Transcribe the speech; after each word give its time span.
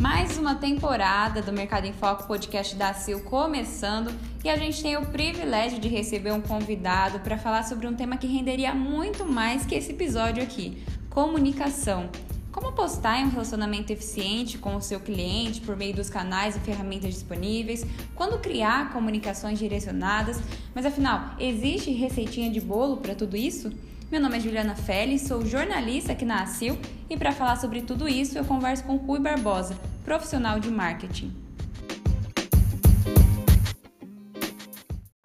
Mais 0.00 0.38
uma 0.38 0.54
temporada 0.54 1.42
do 1.42 1.52
Mercado 1.52 1.84
em 1.84 1.92
Foco 1.92 2.28
podcast 2.28 2.76
da 2.76 2.94
Sil 2.94 3.18
começando 3.26 4.14
e 4.44 4.48
a 4.48 4.56
gente 4.56 4.80
tem 4.80 4.96
o 4.96 5.04
privilégio 5.06 5.80
de 5.80 5.88
receber 5.88 6.30
um 6.30 6.40
convidado 6.40 7.18
para 7.18 7.36
falar 7.36 7.64
sobre 7.64 7.84
um 7.88 7.94
tema 7.94 8.16
que 8.16 8.28
renderia 8.28 8.72
muito 8.72 9.26
mais 9.26 9.66
que 9.66 9.74
esse 9.74 9.90
episódio 9.90 10.40
aqui: 10.40 10.80
comunicação. 11.10 12.08
Como 12.52 12.72
postar 12.72 13.20
em 13.20 13.24
um 13.24 13.30
relacionamento 13.30 13.92
eficiente 13.92 14.56
com 14.56 14.76
o 14.76 14.80
seu 14.80 15.00
cliente 15.00 15.60
por 15.60 15.76
meio 15.76 15.94
dos 15.94 16.08
canais 16.08 16.54
e 16.54 16.60
ferramentas 16.60 17.12
disponíveis? 17.12 17.84
Quando 18.14 18.38
criar 18.38 18.92
comunicações 18.92 19.58
direcionadas? 19.58 20.40
Mas 20.74 20.86
afinal, 20.86 21.34
existe 21.40 21.90
receitinha 21.90 22.50
de 22.50 22.60
bolo 22.60 22.98
para 22.98 23.16
tudo 23.16 23.36
isso? 23.36 23.72
Meu 24.10 24.22
nome 24.22 24.38
é 24.38 24.40
Juliana 24.40 24.74
Félix, 24.74 25.22
sou 25.22 25.44
jornalista 25.44 26.12
aqui 26.12 26.24
na 26.24 26.42
ACIL 26.42 26.78
e 27.10 27.16
para 27.16 27.30
falar 27.30 27.56
sobre 27.56 27.82
tudo 27.82 28.08
isso 28.08 28.38
eu 28.38 28.44
converso 28.44 28.84
com 28.84 28.96
Rui 28.96 29.18
Barbosa, 29.20 29.76
profissional 30.04 30.58
de 30.58 30.70
marketing. 30.70 31.48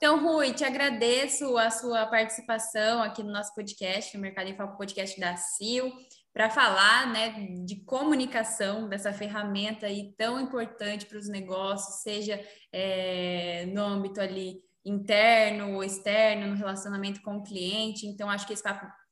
Então, 0.03 0.21
Rui, 0.21 0.51
te 0.53 0.65
agradeço 0.65 1.57
a 1.57 1.71
sua 1.71 2.05
participação 2.07 3.01
aqui 3.01 3.23
no 3.23 3.31
nosso 3.31 3.55
podcast, 3.55 4.13
no 4.15 4.21
Mercado 4.21 4.49
em 4.49 4.57
Foco 4.57 4.77
Podcast 4.77 5.17
da 5.17 5.37
CIL, 5.37 5.93
para 6.33 6.49
falar 6.49 7.13
né, 7.13 7.47
de 7.65 7.85
comunicação, 7.85 8.89
dessa 8.89 9.13
ferramenta 9.13 9.85
aí 9.85 10.13
tão 10.17 10.41
importante 10.41 11.05
para 11.05 11.17
os 11.17 11.29
negócios, 11.29 12.01
seja 12.01 12.37
é, 12.69 13.65
no 13.67 13.81
âmbito 13.81 14.19
ali 14.19 14.59
interno 14.83 15.75
ou 15.75 15.83
externo, 15.85 16.47
no 16.47 16.55
relacionamento 16.55 17.21
com 17.21 17.37
o 17.37 17.43
cliente. 17.43 18.05
Então, 18.05 18.29
acho 18.29 18.45
que 18.45 18.51
esse 18.51 18.63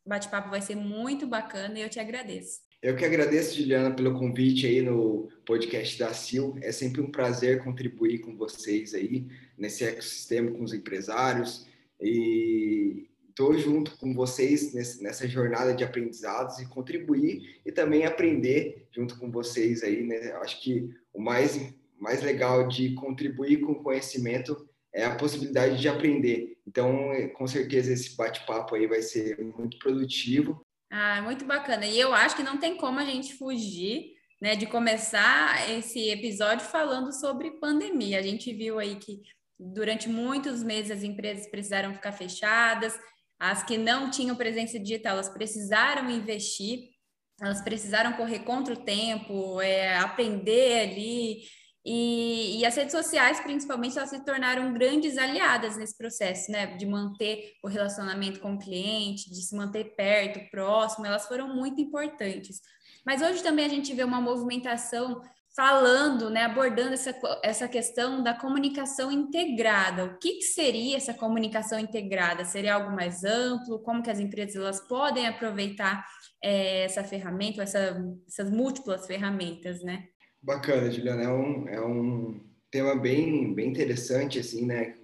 bate-papo 0.06 0.50
vai 0.50 0.60
ser 0.60 0.76
muito 0.76 1.26
bacana 1.26 1.80
e 1.80 1.82
eu 1.84 1.90
te 1.90 2.02
agradeço. 2.02 2.60
Eu 2.82 2.96
que 2.96 3.06
agradeço, 3.06 3.56
Juliana, 3.56 3.96
pelo 3.96 4.18
convite 4.18 4.66
aí 4.66 4.82
no 4.82 5.30
podcast 5.46 6.00
da 6.00 6.12
CIL. 6.14 6.58
É 6.62 6.72
sempre 6.72 7.00
um 7.00 7.12
prazer 7.12 7.64
contribuir 7.64 8.20
com 8.20 8.36
vocês 8.36 8.96
aí 8.96 9.28
nesse 9.56 9.84
ecossistema 9.84 10.50
com 10.50 10.64
os 10.64 10.74
empresários 10.74 11.68
e 12.02 13.08
estou 13.30 13.56
junto 13.56 13.96
com 13.98 14.16
vocês 14.16 14.74
nessa 15.00 15.28
jornada 15.28 15.76
de 15.76 15.84
aprendizados 15.84 16.58
e 16.58 16.68
contribuir 16.68 17.62
e 17.64 17.72
também 17.72 18.04
aprender 18.04 18.88
junto 18.92 19.16
com 19.20 19.30
vocês 19.30 19.84
aí, 19.84 20.02
né? 20.02 20.32
Acho 20.42 20.60
que 20.62 20.90
o 21.14 21.22
mais 21.22 21.60
mais 22.00 22.24
legal 22.24 22.68
de 22.68 22.96
contribuir 22.96 23.62
com 23.62 23.76
conhecimento 23.76 24.68
é 24.92 25.06
a 25.06 25.16
possibilidade 25.16 25.80
de 25.80 25.88
aprender. 25.88 26.58
Então, 26.68 27.12
com 27.36 27.46
certeza, 27.46 27.94
esse 27.94 28.18
bate-papo 28.18 28.74
aí 28.74 28.88
vai 28.88 29.04
ser 29.04 29.40
muito 29.40 29.78
produtivo. 29.78 30.66
Ah, 30.92 31.22
muito 31.22 31.46
bacana. 31.46 31.86
E 31.86 31.98
eu 31.98 32.14
acho 32.14 32.36
que 32.36 32.44
não 32.44 32.58
tem 32.58 32.76
como 32.76 33.00
a 33.00 33.06
gente 33.06 33.34
fugir 33.36 34.12
né, 34.42 34.58
de 34.58 34.66
começar 34.66 35.70
esse 35.72 36.10
episódio 36.10 36.66
falando 36.66 37.14
sobre 37.14 37.60
pandemia. 37.60 38.20
A 38.20 38.22
gente 38.22 38.52
viu 38.54 38.78
aí 38.78 38.98
que 38.98 39.22
durante 39.58 40.10
muitos 40.10 40.62
meses 40.62 40.92
as 40.92 41.04
empresas 41.04 41.48
precisaram 41.50 41.94
ficar 41.94 42.12
fechadas, 42.12 43.00
as 43.40 43.64
que 43.64 43.78
não 43.78 44.12
tinham 44.12 44.36
presença 44.36 44.78
digital, 44.78 45.14
elas 45.14 45.30
precisaram 45.30 46.10
investir, 46.10 46.90
elas 47.40 47.62
precisaram 47.62 48.14
correr 48.14 48.40
contra 48.40 48.74
o 48.74 48.84
tempo, 48.84 49.62
é, 49.62 49.98
aprender 49.98 50.90
ali, 50.90 51.44
e, 51.84 52.60
e, 52.60 52.66
as 52.66 52.76
redes 52.76 52.92
sociais, 52.92 53.40
principalmente, 53.40 53.98
elas 53.98 54.12
se 54.12 54.24
tornaram 54.24 54.72
grandes 54.72 55.18
aliadas 55.18 55.78
nesse 55.78 55.98
processo, 55.98 56.52
né? 56.52 56.68
De 56.78 56.86
manter 56.86 57.54
o 57.64 57.68
relacionamento 57.68 58.40
com 58.40 58.54
o 58.54 58.60
cliente, 58.60 59.32
de 59.32 59.42
se 59.42 59.56
manter 59.56 59.96
perto, 59.96 60.48
próximo, 60.52 61.08
elas 61.08 61.28
foram 61.28 61.56
muito 61.56 61.82
importantes. 61.82 62.62
Mas 63.04 63.24
hoje 63.24 63.42
também 63.42 63.66
a 63.66 63.70
gente 63.70 63.96
vê 63.96 64.04
uma 64.04 64.22
movimentação 64.22 65.22
falando, 65.56 66.30
né, 66.30 66.46
abordando 66.46 66.94
essa, 66.94 67.14
essa 67.44 67.68
questão 67.68 68.24
da 68.24 68.34
comunicação 68.34 69.12
integrada. 69.12 70.06
O 70.06 70.18
que, 70.18 70.36
que 70.36 70.44
seria 70.44 70.96
essa 70.96 71.14
comunicação 71.14 71.78
integrada? 71.80 72.46
Seria 72.46 72.76
algo 72.76 72.96
mais 72.96 73.24
amplo? 73.24 73.80
Como 73.80 74.02
que 74.02 74.10
as 74.10 74.20
empresas 74.20 74.56
elas 74.56 74.80
podem 74.88 75.28
aproveitar 75.28 76.06
é, 76.42 76.86
essa 76.86 77.04
ferramenta, 77.04 77.64
essa, 77.64 78.02
essas 78.28 78.50
múltiplas 78.50 79.06
ferramentas, 79.06 79.82
né? 79.84 80.06
Bacana, 80.42 80.92
Juliana. 80.92 81.24
É 81.24 81.30
um, 81.30 81.68
é 81.68 81.82
um 81.82 82.40
tema 82.70 82.96
bem, 82.96 83.54
bem 83.54 83.70
interessante, 83.70 84.40
assim, 84.40 84.66
né? 84.66 84.96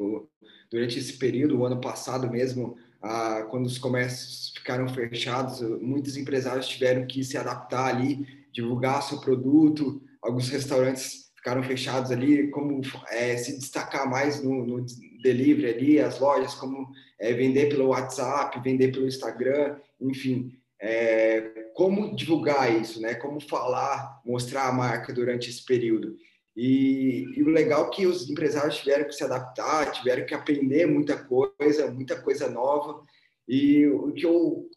Durante 0.69 0.97
esse 0.97 1.13
período, 1.13 1.57
o 1.57 1.65
ano 1.65 1.79
passado 1.79 2.29
mesmo, 2.29 2.77
ah, 3.01 3.45
quando 3.49 3.65
os 3.65 3.77
comércios 3.77 4.53
ficaram 4.55 4.87
fechados, 4.89 5.61
muitos 5.81 6.17
empresários 6.17 6.67
tiveram 6.67 7.05
que 7.05 7.23
se 7.23 7.37
adaptar 7.37 7.95
ali, 7.95 8.25
divulgar 8.51 9.03
seu 9.03 9.19
produto. 9.19 10.01
Alguns 10.21 10.49
restaurantes 10.49 11.31
ficaram 11.35 11.63
fechados 11.63 12.11
ali, 12.11 12.49
como 12.49 12.81
é, 13.09 13.37
se 13.37 13.57
destacar 13.57 14.09
mais 14.09 14.43
no, 14.43 14.65
no, 14.65 14.85
delivery 15.21 15.73
ali, 15.73 15.99
as 15.99 16.19
lojas, 16.19 16.53
como 16.55 16.89
é, 17.19 17.33
vender 17.33 17.69
pelo 17.69 17.87
WhatsApp, 17.87 18.59
vender 18.61 18.91
pelo 18.91 19.07
Instagram, 19.07 19.77
enfim 20.01 20.57
é, 20.79 21.66
como 21.77 22.15
divulgar 22.15 22.75
isso, 22.81 22.99
né? 22.99 23.13
Como 23.13 23.39
falar, 23.39 24.19
mostrar 24.25 24.67
a 24.67 24.71
marca 24.71 25.13
durante 25.13 25.47
esse 25.47 25.63
período. 25.63 26.17
E, 26.55 27.23
e, 27.35 27.43
o 27.43 27.49
legal 27.49 27.85
é 27.85 27.89
que 27.91 28.07
os 28.07 28.27
empresários 28.27 28.77
tiveram 28.77 29.05
que 29.05 29.13
se 29.13 29.23
adaptar, 29.23 29.91
tiveram 29.91 30.25
que 30.25 30.33
aprender 30.33 30.87
muita 30.87 31.15
coisa, 31.15 31.91
muita 31.91 32.19
coisa 32.19 32.49
nova. 32.49 33.03
E 33.47 33.85
o 33.85 34.11
que 34.11 34.25
eu 34.25 34.67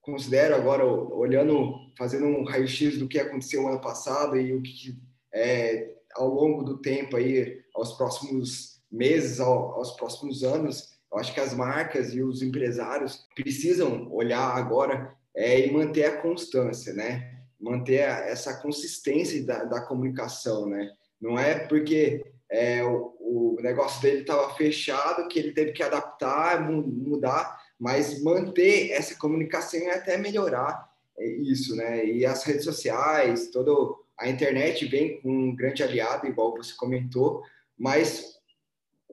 considero 0.00 0.54
agora, 0.54 0.86
olhando, 0.86 1.74
fazendo 1.98 2.26
um 2.26 2.44
raio-x 2.44 2.96
do 2.96 3.08
que 3.08 3.18
aconteceu 3.18 3.62
no 3.62 3.68
ano 3.70 3.80
passado 3.80 4.36
e 4.36 4.54
o 4.54 4.62
que 4.62 4.96
é, 5.34 5.96
ao 6.14 6.28
longo 6.28 6.62
do 6.62 6.78
tempo 6.78 7.16
aí, 7.16 7.60
aos 7.74 7.94
próximos 7.94 8.80
meses, 8.88 9.40
aos 9.40 9.96
próximos 9.96 10.44
anos, 10.44 10.96
eu 11.12 11.18
acho 11.18 11.34
que 11.34 11.40
as 11.40 11.52
marcas 11.52 12.14
e 12.14 12.22
os 12.22 12.40
empresários 12.40 13.26
precisam 13.34 14.08
olhar 14.12 14.56
agora 14.56 15.12
é, 15.36 15.66
e 15.66 15.70
manter 15.70 16.04
a 16.06 16.20
constância, 16.20 16.94
né? 16.94 17.34
Manter 17.60 18.02
a, 18.02 18.20
essa 18.20 18.60
consistência 18.60 19.44
da, 19.44 19.64
da, 19.64 19.80
comunicação, 19.82 20.66
né? 20.66 20.90
Não 21.20 21.38
é 21.38 21.58
porque 21.66 22.24
é, 22.50 22.82
o, 22.82 23.14
o 23.20 23.56
negócio 23.60 24.00
dele 24.00 24.20
estava 24.20 24.54
fechado 24.54 25.28
que 25.28 25.38
ele 25.38 25.52
teve 25.52 25.72
que 25.72 25.82
adaptar, 25.82 26.68
mudar, 26.70 27.60
mas 27.78 28.22
manter 28.22 28.90
essa 28.90 29.14
comunicação 29.16 29.78
e 29.78 29.90
até 29.90 30.16
melhorar 30.16 30.90
é, 31.18 31.26
isso, 31.26 31.76
né? 31.76 32.06
E 32.06 32.24
as 32.24 32.42
redes 32.44 32.64
sociais, 32.64 33.50
toda 33.50 33.72
a 34.18 34.28
internet 34.28 34.86
vem 34.86 35.20
com 35.20 35.30
um 35.30 35.54
grande 35.54 35.82
aliado, 35.82 36.26
igual 36.26 36.56
você 36.56 36.74
comentou, 36.74 37.42
mas 37.76 38.36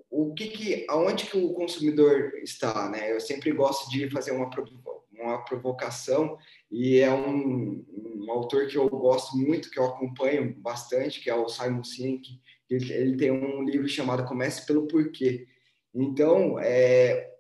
o 0.10 0.34
que 0.34 0.48
que, 0.48 0.86
aonde 0.88 1.26
que 1.26 1.38
o 1.38 1.54
consumidor 1.54 2.34
está, 2.44 2.90
né? 2.90 3.12
Eu 3.12 3.20
sempre 3.20 3.52
gosto 3.52 3.90
de 3.90 4.10
fazer 4.10 4.32
uma 4.32 4.50
uma 5.24 5.44
provocação 5.44 6.38
e 6.72 7.00
é 7.00 7.12
um, 7.12 7.86
um, 7.88 8.32
autor 8.32 8.68
que 8.68 8.78
eu 8.78 8.90
gosto 8.90 9.38
muito, 9.38 9.70
que 9.70 9.80
eu 9.80 9.86
acompanho 9.86 10.56
bastante, 10.60 11.22
que 11.22 11.30
é 11.30 11.36
o 11.36 11.50
Simon 11.50 11.84
Sinek. 11.84 12.40
Ele, 12.70 12.94
ele 12.94 13.18
tem 13.18 13.32
um 13.32 13.64
livro 13.64 13.88
chamado 13.88 14.26
Comece 14.26 14.66
pelo 14.66 14.88
Porquê. 14.88 15.48
Então, 15.94 16.60
é, 16.60 17.32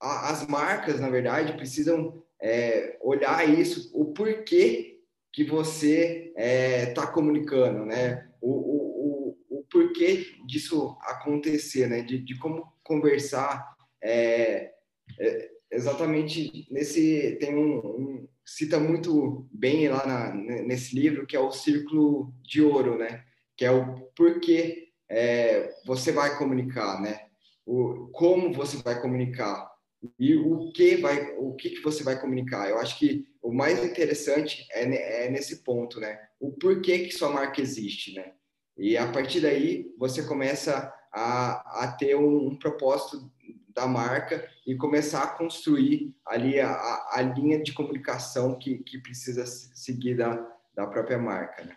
a, 0.00 0.30
as 0.30 0.46
marcas, 0.46 1.00
na 1.00 1.08
verdade, 1.08 1.56
precisam 1.56 2.22
é, 2.40 2.98
olhar 3.02 3.48
isso, 3.48 3.90
o 3.94 4.12
porquê 4.12 5.00
que 5.32 5.44
você 5.44 6.32
está 6.36 6.42
é, 6.42 6.86
tá 6.86 7.06
comunicando, 7.06 7.84
né? 7.84 8.28
O, 8.40 8.50
o, 8.50 9.36
o, 9.50 9.58
o, 9.58 9.64
porquê 9.70 10.26
disso 10.46 10.96
acontecer, 11.02 11.86
né? 11.86 12.02
De, 12.02 12.18
de 12.18 12.38
como 12.38 12.72
conversar. 12.82 13.76
Exatamente 15.70 16.66
nesse 16.70 17.36
tem 17.38 17.54
um, 17.54 17.78
um, 17.78 18.28
cita 18.44 18.78
muito 18.80 19.46
bem 19.52 19.88
lá 19.88 20.04
na, 20.04 20.34
nesse 20.34 20.94
livro 20.96 21.26
que 21.26 21.36
é 21.36 21.40
o 21.40 21.52
círculo 21.52 22.34
de 22.42 22.60
ouro, 22.60 22.98
né? 22.98 23.24
Que 23.56 23.64
é 23.64 23.70
o 23.70 24.00
porquê 24.16 24.88
é, 25.08 25.72
você 25.86 26.10
vai 26.10 26.36
comunicar, 26.36 27.00
né? 27.00 27.26
O 27.64 28.08
como 28.12 28.52
você 28.52 28.78
vai 28.78 29.00
comunicar 29.00 29.70
e 30.18 30.34
o 30.34 30.72
que 30.72 30.96
vai 30.96 31.36
o 31.36 31.54
que, 31.54 31.70
que 31.70 31.82
você 31.82 32.02
vai 32.02 32.20
comunicar. 32.20 32.68
Eu 32.68 32.78
acho 32.78 32.98
que 32.98 33.24
o 33.40 33.52
mais 33.52 33.82
interessante 33.84 34.66
é, 34.72 35.26
é 35.26 35.30
nesse 35.30 35.62
ponto, 35.62 36.00
né? 36.00 36.18
O 36.40 36.50
porquê 36.52 37.00
que 37.00 37.12
sua 37.12 37.30
marca 37.30 37.60
existe, 37.60 38.14
né? 38.14 38.32
E 38.76 38.96
a 38.96 39.06
partir 39.12 39.40
daí 39.40 39.94
você 39.98 40.22
começa 40.22 40.92
a, 41.12 41.84
a 41.84 41.92
ter 41.92 42.16
um, 42.16 42.48
um 42.48 42.58
propósito 42.58 43.30
da 43.74 43.86
marca 43.86 44.48
e 44.66 44.76
começar 44.76 45.22
a 45.22 45.36
construir 45.36 46.14
ali 46.26 46.60
a, 46.60 46.70
a 47.12 47.22
linha 47.22 47.62
de 47.62 47.72
comunicação 47.72 48.58
que, 48.58 48.78
que 48.78 48.98
precisa 48.98 49.46
seguir 49.46 50.16
da, 50.16 50.36
da 50.74 50.86
própria 50.86 51.18
marca. 51.18 51.64
Né? 51.64 51.76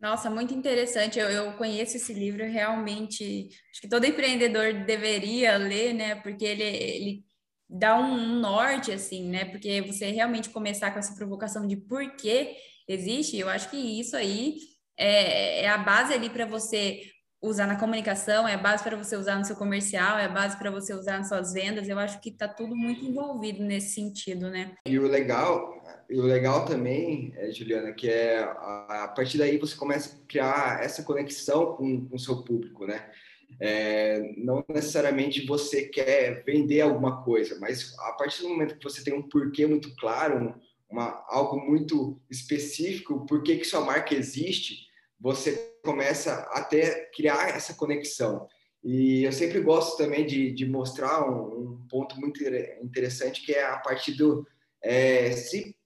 Nossa, 0.00 0.30
muito 0.30 0.54
interessante. 0.54 1.18
Eu, 1.18 1.28
eu 1.28 1.52
conheço 1.52 1.96
esse 1.96 2.14
livro 2.14 2.42
realmente. 2.44 3.48
Acho 3.70 3.82
que 3.82 3.88
todo 3.88 4.06
empreendedor 4.06 4.72
deveria 4.86 5.58
ler, 5.58 5.92
né? 5.92 6.14
Porque 6.14 6.44
ele, 6.44 6.62
ele 6.62 7.24
dá 7.68 7.98
um 7.98 8.40
norte, 8.40 8.90
assim, 8.92 9.28
né? 9.28 9.44
Porque 9.44 9.82
você 9.82 10.10
realmente 10.10 10.48
começar 10.48 10.90
com 10.90 10.98
essa 10.98 11.14
provocação 11.14 11.66
de 11.66 11.76
por 11.76 12.16
que 12.16 12.56
existe. 12.88 13.36
Eu 13.36 13.50
acho 13.50 13.70
que 13.70 13.76
isso 13.76 14.16
aí 14.16 14.56
é, 14.96 15.64
é 15.64 15.68
a 15.68 15.76
base 15.76 16.14
ali 16.14 16.30
para 16.30 16.46
você 16.46 17.02
usar 17.42 17.66
na 17.66 17.76
comunicação, 17.76 18.46
é 18.46 18.54
a 18.54 18.58
base 18.58 18.84
para 18.84 18.96
você 18.96 19.16
usar 19.16 19.38
no 19.38 19.44
seu 19.44 19.56
comercial, 19.56 20.18
é 20.18 20.26
a 20.26 20.28
base 20.28 20.58
para 20.58 20.70
você 20.70 20.92
usar 20.92 21.18
nas 21.18 21.28
suas 21.28 21.52
vendas. 21.52 21.88
Eu 21.88 21.98
acho 21.98 22.20
que 22.20 22.28
está 22.28 22.46
tudo 22.46 22.76
muito 22.76 23.04
envolvido 23.04 23.62
nesse 23.64 23.94
sentido, 23.94 24.50
né? 24.50 24.72
E 24.86 24.98
o 24.98 25.08
legal, 25.08 25.82
e 26.08 26.18
o 26.18 26.22
legal 26.22 26.66
também, 26.66 27.32
é, 27.36 27.50
Juliana, 27.50 27.92
que 27.92 28.08
é 28.08 28.40
a, 28.42 29.10
partir 29.14 29.38
daí 29.38 29.56
você 29.56 29.74
começa 29.74 30.16
a 30.16 30.26
criar 30.26 30.84
essa 30.84 31.02
conexão 31.02 31.74
com, 31.76 32.06
com 32.06 32.16
o 32.16 32.18
seu 32.18 32.42
público, 32.42 32.86
né? 32.86 33.10
É, 33.58 34.32
não 34.36 34.64
necessariamente 34.68 35.44
você 35.44 35.82
quer 35.82 36.44
vender 36.44 36.82
alguma 36.82 37.22
coisa, 37.24 37.58
mas 37.58 37.94
a 37.98 38.12
partir 38.12 38.42
do 38.42 38.48
momento 38.48 38.76
que 38.76 38.84
você 38.84 39.02
tem 39.02 39.12
um 39.12 39.22
porquê 39.22 39.66
muito 39.66 39.94
claro, 39.96 40.54
uma, 40.88 41.24
algo 41.28 41.58
muito 41.58 42.20
específico, 42.30 43.26
por 43.26 43.42
que 43.42 43.62
sua 43.64 43.80
marca 43.80 44.14
existe, 44.14 44.89
você 45.20 45.52
começa 45.84 46.34
a 46.52 46.62
ter, 46.62 47.10
criar 47.14 47.50
essa 47.50 47.74
conexão. 47.74 48.48
E 48.82 49.24
eu 49.24 49.32
sempre 49.32 49.60
gosto 49.60 49.98
também 49.98 50.24
de, 50.24 50.50
de 50.52 50.66
mostrar 50.66 51.28
um, 51.30 51.72
um, 51.72 51.86
ponto 51.88 52.18
muito 52.18 52.42
interessante, 52.82 53.44
que 53.44 53.52
é 53.52 53.64
a 53.64 53.78
partir 53.78 54.12
do... 54.14 54.46
É, 54.82 55.32
se, 55.32 55.76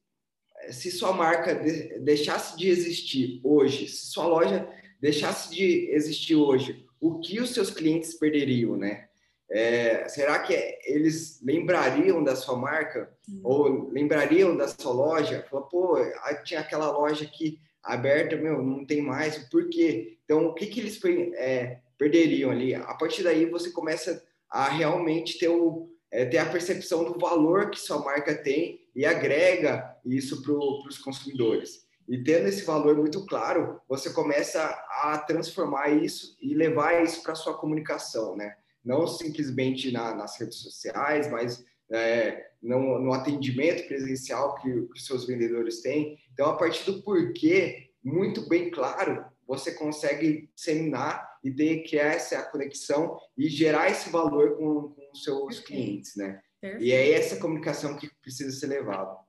se 0.70 0.90
sua 0.92 1.12
marca 1.12 1.54
de, 1.54 1.98
deixasse 1.98 2.56
de 2.56 2.68
existir 2.68 3.40
hoje, 3.42 3.88
se 3.88 4.06
sua 4.06 4.26
loja 4.26 4.68
deixasse 5.00 5.52
de 5.52 5.90
existir 5.90 6.36
hoje, 6.36 6.86
o 7.00 7.18
que 7.18 7.40
os 7.40 7.50
seus 7.50 7.70
clientes 7.70 8.14
perderiam, 8.14 8.76
né? 8.76 9.08
É, 9.50 10.08
será 10.08 10.38
que 10.38 10.54
eles 10.86 11.40
lembrariam 11.42 12.24
da 12.24 12.34
sua 12.34 12.56
marca 12.56 13.12
ou 13.42 13.90
lembrariam 13.90 14.56
da 14.56 14.66
sua 14.68 14.92
loja? 14.92 15.46
Fala, 15.50 15.68
pô, 15.68 15.96
tinha 16.44 16.60
aquela 16.60 16.90
loja 16.90 17.24
aqui 17.24 17.60
aberta, 17.84 18.36
meu, 18.36 18.62
não 18.62 18.84
tem 18.84 19.02
mais, 19.02 19.38
por 19.50 19.68
quê? 19.68 20.18
Então, 20.24 20.46
o 20.46 20.54
que, 20.54 20.66
que 20.66 20.80
eles 20.80 20.98
é, 21.34 21.80
perderiam 21.98 22.50
ali? 22.50 22.74
A 22.74 22.94
partir 22.94 23.22
daí, 23.22 23.44
você 23.46 23.70
começa 23.70 24.24
a 24.50 24.68
realmente 24.68 25.38
ter, 25.38 25.48
o, 25.48 25.90
é, 26.10 26.24
ter 26.24 26.38
a 26.38 26.48
percepção 26.48 27.04
do 27.04 27.18
valor 27.18 27.70
que 27.70 27.78
sua 27.78 28.02
marca 28.02 28.34
tem 28.34 28.80
e 28.96 29.04
agrega 29.04 29.96
isso 30.04 30.42
para 30.42 30.52
os 30.52 30.98
consumidores. 30.98 31.84
E 32.08 32.22
tendo 32.22 32.48
esse 32.48 32.64
valor 32.64 32.96
muito 32.96 33.24
claro, 33.26 33.80
você 33.88 34.10
começa 34.10 34.62
a 35.02 35.18
transformar 35.18 35.88
isso 35.90 36.36
e 36.40 36.54
levar 36.54 37.02
isso 37.02 37.22
para 37.22 37.34
sua 37.34 37.54
comunicação, 37.54 38.36
né? 38.36 38.56
Não 38.84 39.06
simplesmente 39.06 39.90
na, 39.90 40.14
nas 40.14 40.38
redes 40.38 40.58
sociais, 40.58 41.30
mas 41.30 41.64
é, 41.96 42.50
no, 42.62 42.98
no, 42.98 43.12
atendimento 43.12 43.86
presencial 43.86 44.54
que, 44.56 44.70
que 44.70 44.92
os 44.94 45.06
seus 45.06 45.26
vendedores 45.26 45.80
têm. 45.82 46.18
Então, 46.32 46.50
a 46.50 46.56
partir 46.56 46.84
do 46.90 47.02
porquê 47.02 47.90
muito 48.02 48.48
bem 48.48 48.70
claro, 48.70 49.24
você 49.46 49.72
consegue 49.72 50.50
disseminar 50.54 51.38
e 51.42 51.50
ter, 51.50 51.84
criar 51.84 52.14
essa 52.14 52.42
conexão 52.50 53.18
e 53.36 53.48
gerar 53.48 53.90
esse 53.90 54.10
valor 54.10 54.56
com, 54.56 54.94
com 54.94 55.10
os 55.12 55.22
seus 55.22 55.40
Perfeito. 55.40 55.66
clientes, 55.66 56.16
né? 56.16 56.40
Perfeito. 56.60 56.84
E 56.84 56.92
é 56.92 57.12
essa 57.12 57.36
comunicação 57.36 57.96
que 57.96 58.10
precisa 58.22 58.50
ser 58.50 58.66
levada. 58.68 59.24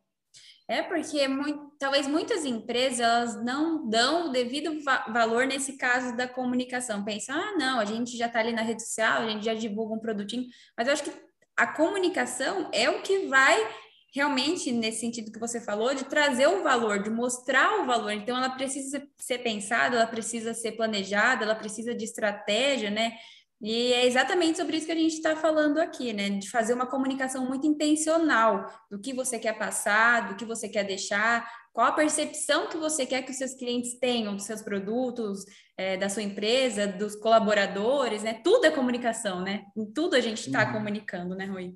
É 0.67 0.81
porque 0.81 1.27
muito, 1.27 1.71
talvez 1.77 2.07
muitas 2.07 2.43
empresas 2.43 2.99
elas 2.99 3.43
não 3.43 3.87
dão 3.87 4.29
o 4.29 4.31
devido 4.31 4.83
va 4.83 5.05
valor 5.13 5.45
nesse 5.45 5.77
caso 5.77 6.15
da 6.17 6.27
comunicação. 6.27 7.03
Pensam, 7.03 7.35
ah, 7.35 7.55
não, 7.57 7.79
a 7.79 7.85
gente 7.85 8.17
já 8.17 8.25
está 8.25 8.39
ali 8.39 8.51
na 8.51 8.63
rede 8.63 8.81
social, 8.81 9.21
a 9.21 9.29
gente 9.29 9.45
já 9.45 9.53
divulga 9.53 9.93
um 9.93 9.99
produtinho, 9.99 10.47
mas 10.75 10.87
eu 10.87 10.93
acho 10.93 11.03
que 11.03 11.11
a 11.55 11.67
comunicação 11.67 12.69
é 12.73 12.89
o 12.89 13.01
que 13.01 13.27
vai 13.27 13.57
realmente, 14.13 14.71
nesse 14.71 15.01
sentido 15.01 15.31
que 15.31 15.39
você 15.39 15.59
falou, 15.59 15.93
de 15.93 16.05
trazer 16.05 16.47
o 16.47 16.63
valor, 16.63 17.03
de 17.03 17.09
mostrar 17.09 17.81
o 17.81 17.85
valor. 17.85 18.11
Então, 18.11 18.37
ela 18.37 18.49
precisa 18.49 19.05
ser 19.17 19.39
pensada, 19.39 19.97
ela 19.97 20.07
precisa 20.07 20.53
ser 20.53 20.71
planejada, 20.71 21.43
ela 21.43 21.53
precisa 21.53 21.93
de 21.93 22.05
estratégia, 22.05 22.89
né? 22.89 23.17
E 23.61 23.91
é 23.93 24.05
exatamente 24.05 24.57
sobre 24.57 24.77
isso 24.77 24.85
que 24.85 24.91
a 24.93 24.95
gente 24.95 25.15
está 25.15 25.35
falando 25.35 25.79
aqui, 25.79 26.13
né? 26.13 26.29
De 26.29 26.49
fazer 26.49 26.73
uma 26.73 26.85
comunicação 26.85 27.45
muito 27.45 27.67
intencional 27.67 28.65
do 28.89 28.99
que 28.99 29.13
você 29.13 29.37
quer 29.37 29.57
passar, 29.57 30.29
do 30.29 30.35
que 30.35 30.45
você 30.45 30.69
quer 30.69 30.85
deixar, 30.85 31.45
qual 31.75 31.87
a 31.87 31.91
percepção 31.91 32.69
que 32.69 32.77
você 32.77 33.05
quer 33.05 33.21
que 33.23 33.31
os 33.31 33.37
seus 33.37 33.53
clientes 33.53 33.99
tenham 33.99 34.33
dos 34.33 34.45
seus 34.45 34.61
produtos, 34.61 35.43
é, 35.77 35.97
da 35.97 36.07
sua 36.07 36.23
empresa, 36.23 36.87
dos 36.87 37.17
colaboradores, 37.17 38.23
né? 38.23 38.39
Tudo 38.41 38.65
é 38.65 38.71
comunicação, 38.71 39.43
né? 39.43 39.65
Em 39.75 39.85
tudo 39.85 40.15
a 40.15 40.21
gente 40.21 40.47
está 40.47 40.65
uhum. 40.67 40.71
comunicando, 40.71 41.35
né, 41.35 41.43
Rui? 41.43 41.75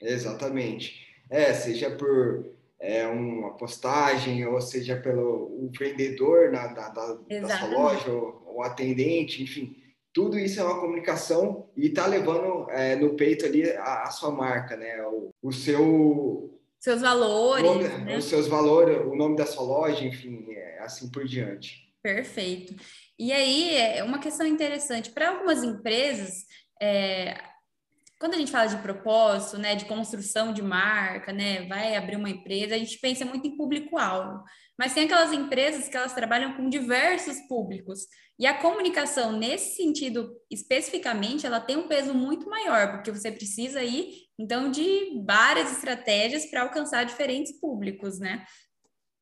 Exatamente. 0.00 1.06
É, 1.28 1.52
seja 1.52 1.90
por 1.90 2.56
é, 2.80 3.06
uma 3.06 3.54
postagem, 3.58 4.46
ou 4.46 4.58
seja 4.62 4.96
pelo 4.96 5.44
o 5.62 5.70
vendedor 5.78 6.50
na, 6.50 6.68
da, 6.68 6.88
da, 6.88 7.14
da 7.14 7.58
sua 7.58 7.68
loja, 7.68 8.10
ou 8.10 8.54
o 8.56 8.62
atendente, 8.62 9.42
enfim 9.42 9.76
tudo 10.12 10.38
isso 10.38 10.60
é 10.60 10.62
uma 10.62 10.78
comunicação 10.78 11.66
e 11.74 11.86
está 11.86 12.06
levando 12.06 12.70
é, 12.70 12.94
no 12.96 13.14
peito 13.14 13.46
ali 13.46 13.70
a, 13.70 14.02
a, 14.02 14.10
sua 14.10 14.30
marca, 14.30 14.76
né? 14.76 15.02
O, 15.06 15.30
o 15.42 15.50
seu 15.50 16.60
seus 16.82 17.00
valores, 17.00 17.64
nome, 17.64 17.88
né? 18.04 18.18
os 18.18 18.24
seus 18.24 18.48
valores, 18.48 18.98
o 19.06 19.14
nome 19.14 19.36
da 19.36 19.46
sua 19.46 19.62
loja, 19.62 20.04
enfim, 20.04 20.44
é, 20.50 20.80
assim 20.80 21.08
por 21.08 21.24
diante. 21.24 21.88
Perfeito. 22.02 22.74
E 23.16 23.32
aí 23.32 23.76
é 23.76 24.02
uma 24.02 24.18
questão 24.18 24.44
interessante 24.44 25.12
para 25.12 25.28
algumas 25.28 25.62
empresas. 25.62 26.44
É, 26.82 27.40
quando 28.18 28.34
a 28.34 28.36
gente 28.36 28.50
fala 28.50 28.66
de 28.66 28.82
propósito, 28.82 29.58
né, 29.58 29.76
de 29.76 29.84
construção 29.84 30.52
de 30.52 30.60
marca, 30.60 31.32
né, 31.32 31.68
vai 31.68 31.94
abrir 31.94 32.16
uma 32.16 32.30
empresa, 32.30 32.74
a 32.74 32.78
gente 32.78 32.98
pensa 32.98 33.24
muito 33.24 33.46
em 33.46 33.56
público-alvo. 33.56 34.42
Mas 34.76 34.92
tem 34.92 35.04
aquelas 35.04 35.32
empresas 35.32 35.88
que 35.88 35.96
elas 35.96 36.12
trabalham 36.12 36.56
com 36.56 36.68
diversos 36.68 37.38
públicos. 37.46 38.08
E 38.42 38.46
a 38.46 38.58
comunicação, 38.58 39.30
nesse 39.30 39.76
sentido 39.76 40.36
especificamente, 40.50 41.46
ela 41.46 41.60
tem 41.60 41.76
um 41.76 41.86
peso 41.86 42.12
muito 42.12 42.50
maior, 42.50 42.90
porque 42.90 43.12
você 43.12 43.30
precisa 43.30 43.78
aí, 43.78 44.22
então, 44.36 44.68
de 44.68 45.22
várias 45.24 45.70
estratégias 45.70 46.46
para 46.46 46.62
alcançar 46.62 47.04
diferentes 47.04 47.52
públicos, 47.60 48.18
né? 48.18 48.44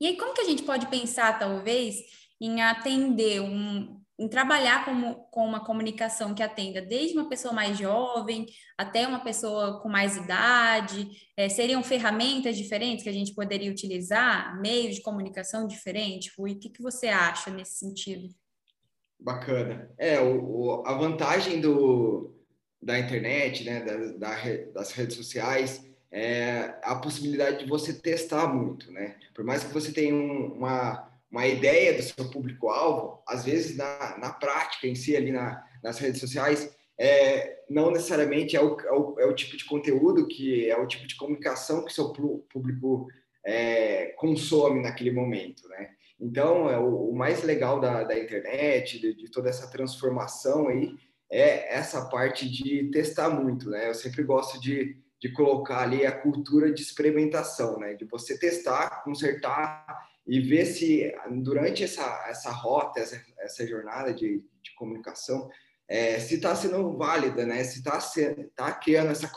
E 0.00 0.06
aí, 0.06 0.16
como 0.16 0.32
que 0.32 0.40
a 0.40 0.46
gente 0.46 0.62
pode 0.62 0.86
pensar, 0.86 1.38
talvez, 1.38 1.96
em 2.40 2.62
atender 2.62 3.42
um, 3.42 4.00
em 4.18 4.26
trabalhar 4.26 4.86
como, 4.86 5.16
com 5.30 5.44
uma 5.44 5.62
comunicação 5.66 6.34
que 6.34 6.42
atenda 6.42 6.80
desde 6.80 7.14
uma 7.14 7.28
pessoa 7.28 7.52
mais 7.52 7.76
jovem 7.76 8.46
até 8.78 9.06
uma 9.06 9.20
pessoa 9.20 9.82
com 9.82 9.90
mais 9.90 10.16
idade? 10.16 11.06
É, 11.36 11.46
seriam 11.46 11.82
ferramentas 11.82 12.56
diferentes 12.56 13.02
que 13.02 13.10
a 13.10 13.12
gente 13.12 13.34
poderia 13.34 13.70
utilizar, 13.70 14.58
meios 14.62 14.94
de 14.94 15.02
comunicação 15.02 15.66
diferentes? 15.66 16.32
Rui, 16.38 16.52
o 16.52 16.58
que, 16.58 16.70
que 16.70 16.80
você 16.80 17.08
acha 17.08 17.50
nesse 17.50 17.80
sentido? 17.80 18.34
Bacana. 19.20 19.90
É, 19.98 20.18
o, 20.20 20.42
o, 20.42 20.86
a 20.86 20.94
vantagem 20.94 21.60
do, 21.60 22.34
da 22.82 22.98
internet, 22.98 23.64
né, 23.64 23.80
da, 23.80 23.96
da, 24.12 24.36
das 24.74 24.92
redes 24.92 25.16
sociais, 25.16 25.84
é 26.10 26.74
a 26.82 26.96
possibilidade 26.96 27.64
de 27.64 27.70
você 27.70 27.92
testar 27.92 28.48
muito, 28.48 28.90
né? 28.90 29.16
Por 29.34 29.44
mais 29.44 29.62
que 29.62 29.72
você 29.72 29.92
tenha 29.92 30.14
um, 30.14 30.54
uma 30.54 31.10
uma 31.30 31.46
ideia 31.46 31.96
do 31.96 32.02
seu 32.02 32.28
público-alvo, 32.28 33.22
às 33.26 33.44
vezes 33.44 33.76
na, 33.76 34.18
na 34.18 34.32
prática 34.32 34.86
em 34.86 34.94
si, 34.94 35.16
ali 35.16 35.30
na, 35.30 35.64
nas 35.82 35.98
redes 35.98 36.20
sociais, 36.20 36.74
é, 36.98 37.60
não 37.70 37.90
necessariamente 37.90 38.56
é 38.56 38.60
o, 38.60 38.78
é, 38.80 38.92
o, 38.92 39.20
é 39.20 39.26
o, 39.26 39.34
tipo 39.34 39.56
de 39.56 39.64
conteúdo 39.64 40.26
que 40.26 40.68
é 40.68 40.76
o 40.76 40.86
tipo 40.86 41.06
de 41.06 41.14
comunicação 41.14 41.84
que 41.84 41.92
seu 41.92 42.12
público 42.12 43.06
é, 43.46 44.06
consome 44.16 44.82
naquele 44.82 45.12
momento, 45.12 45.66
né? 45.68 45.92
Então, 46.20 46.68
é 46.68 46.78
o, 46.78 47.10
o 47.10 47.16
mais 47.16 47.42
legal 47.42 47.80
da, 47.80 48.04
da 48.04 48.18
internet, 48.18 49.00
de, 49.00 49.14
de, 49.14 49.30
toda 49.30 49.48
essa 49.48 49.70
transformação 49.70 50.68
aí, 50.68 50.94
é 51.30 51.74
essa 51.74 52.06
parte 52.06 52.48
de 52.48 52.90
testar 52.90 53.30
muito, 53.30 53.70
né? 53.70 53.88
Eu 53.88 53.94
sempre 53.94 54.22
gosto 54.22 54.60
de, 54.60 54.96
de 55.18 55.32
colocar 55.32 55.82
ali 55.82 56.04
a 56.04 56.12
cultura 56.12 56.72
de 56.72 56.82
experimentação, 56.82 57.78
né? 57.78 57.94
De 57.94 58.04
você 58.04 58.38
testar, 58.38 59.02
consertar 59.02 60.10
e 60.26 60.40
ver 60.40 60.66
se 60.66 61.12
durante 61.42 61.84
essa, 61.84 62.26
essa 62.28 62.50
rota, 62.50 63.00
essa, 63.00 63.20
essa 63.38 63.66
jornada 63.66 64.12
de, 64.12 64.44
de 64.62 64.74
comunicação, 64.76 65.48
é, 65.88 66.20
se 66.20 66.36
está 66.36 66.54
sendo 66.54 66.96
válida, 66.96 67.44
né? 67.46 67.64
Se 67.64 67.78
está 67.78 67.98
tá 68.54 68.72
criando 68.72 69.10
essa, 69.10 69.30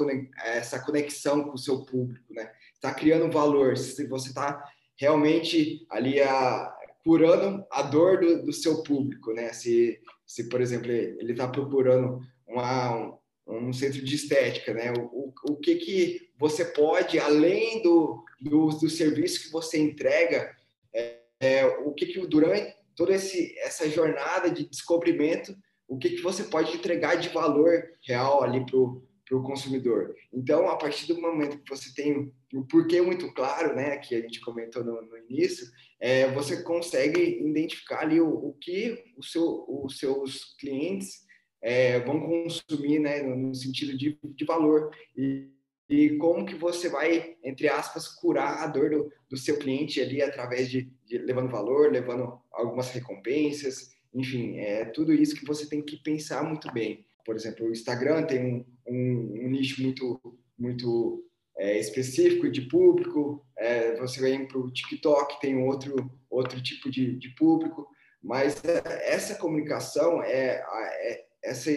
essa 0.44 0.80
conexão 0.80 1.44
com 1.44 1.54
o 1.54 1.58
seu 1.58 1.86
público, 1.86 2.34
né? 2.34 2.52
Está 2.76 2.94
criando 2.94 3.32
valor, 3.32 3.78
se 3.78 4.06
você 4.08 4.30
está 4.30 4.64
realmente 4.98 5.86
ali 5.90 6.22
a, 6.22 6.74
curando 7.04 7.66
a 7.72 7.82
dor 7.82 8.20
do, 8.20 8.46
do, 8.46 8.54
seu 8.54 8.84
público, 8.84 9.34
né? 9.34 9.52
Se, 9.54 10.00
se 10.26 10.50
por 10.50 10.62
exemplo, 10.62 10.92
ele 10.92 11.32
está 11.32 11.48
procurando 11.48 12.20
uma, 12.48 13.20
um, 13.48 13.68
um, 13.68 13.74
centro 13.74 14.04
de 14.04 14.16
estética, 14.16 14.74
né? 14.74 14.94
O, 14.94 15.04
o, 15.04 15.34
o 15.50 15.56
que, 15.58 15.76
que 15.76 16.30
você 16.38 16.66
pode, 16.66 17.20
além 17.20 17.82
do, 17.82 18.24
do, 18.40 18.68
do 18.70 18.90
serviço 18.90 19.44
que 19.44 19.52
você 19.52 19.78
entrega, 19.80 20.56
é, 20.94 21.20
é, 21.40 21.66
o 21.66 21.94
que, 21.94 22.06
que 22.06 22.26
durante 22.28 22.74
toda 22.96 23.14
esse, 23.14 23.58
essa 23.60 23.90
jornada 23.90 24.50
de 24.50 24.68
descobrimento, 24.70 25.56
o 25.88 25.98
que, 25.98 26.12
que 26.12 26.22
você 26.22 26.44
pode 26.44 26.76
entregar 26.76 27.16
de 27.16 27.30
valor 27.30 27.84
real 28.02 28.44
ali 28.44 28.66
para 28.66 28.78
para 29.34 29.40
o 29.40 29.44
consumidor. 29.44 30.16
Então, 30.32 30.70
a 30.70 30.78
partir 30.78 31.08
do 31.08 31.20
momento 31.20 31.58
que 31.58 31.70
você 31.70 31.92
tem 31.94 32.32
o 32.54 32.64
porquê 32.66 33.02
muito 33.02 33.34
claro, 33.34 33.76
né, 33.76 33.98
que 33.98 34.14
a 34.14 34.22
gente 34.22 34.40
comentou 34.40 34.84
no, 34.84 35.02
no 35.02 35.18
início, 35.18 35.66
é, 36.00 36.32
você 36.32 36.62
consegue 36.62 37.20
identificar 37.20 38.02
ali 38.02 38.22
o, 38.22 38.30
o 38.30 38.54
que 38.54 39.04
o 39.18 39.24
seu, 39.24 39.66
os 39.68 39.98
seus 39.98 40.56
clientes 40.60 41.24
é, 41.62 42.00
vão 42.02 42.20
consumir, 42.20 43.00
né, 43.00 43.24
no, 43.24 43.56
sentido 43.56 43.98
de, 43.98 44.20
de 44.24 44.46
valor 44.46 44.92
e, 45.18 45.50
e 45.90 46.16
como 46.18 46.46
que 46.46 46.56
você 46.56 46.88
vai, 46.90 47.36
entre 47.44 47.68
aspas, 47.68 48.08
curar 48.08 48.62
a 48.62 48.68
dor 48.68 48.92
do, 48.92 49.12
do 49.32 49.38
seu 49.38 49.58
cliente 49.58 50.00
ali 50.00 50.22
através 50.22 50.70
de, 50.70 50.92
de, 51.06 51.18
levando 51.18 51.50
valor, 51.50 51.92
levando 51.92 52.40
algumas 52.52 52.92
recompensas, 52.92 53.94
enfim, 54.14 54.58
é 54.58 54.86
tudo 54.86 55.12
isso 55.12 55.36
que 55.36 55.46
você 55.46 55.68
tem 55.68 55.82
que 55.82 55.98
pensar 55.98 56.44
muito 56.44 56.72
bem. 56.72 57.04
Por 57.26 57.36
exemplo, 57.36 57.68
o 57.68 57.72
Instagram 57.72 58.24
tem 58.24 58.46
um, 58.46 58.66
um, 58.88 59.46
um 59.46 59.50
nicho 59.50 59.82
muito, 59.82 60.20
muito 60.58 61.24
é, 61.58 61.80
específico 61.80 62.50
de 62.50 62.62
público, 62.62 63.46
é, 63.58 63.96
você 63.98 64.20
vem 64.20 64.48
para 64.48 64.58
o 64.58 64.72
TikTok, 64.72 65.40
tem 65.40 65.58
outro, 65.58 66.12
outro 66.30 66.62
tipo 66.62 66.90
de, 66.90 67.18
de 67.18 67.30
público, 67.30 67.88
mas 68.22 68.62
essa 69.06 69.36
comunicação, 69.36 70.24
é, 70.24 70.64
é 70.64 71.26
essa, 71.44 71.72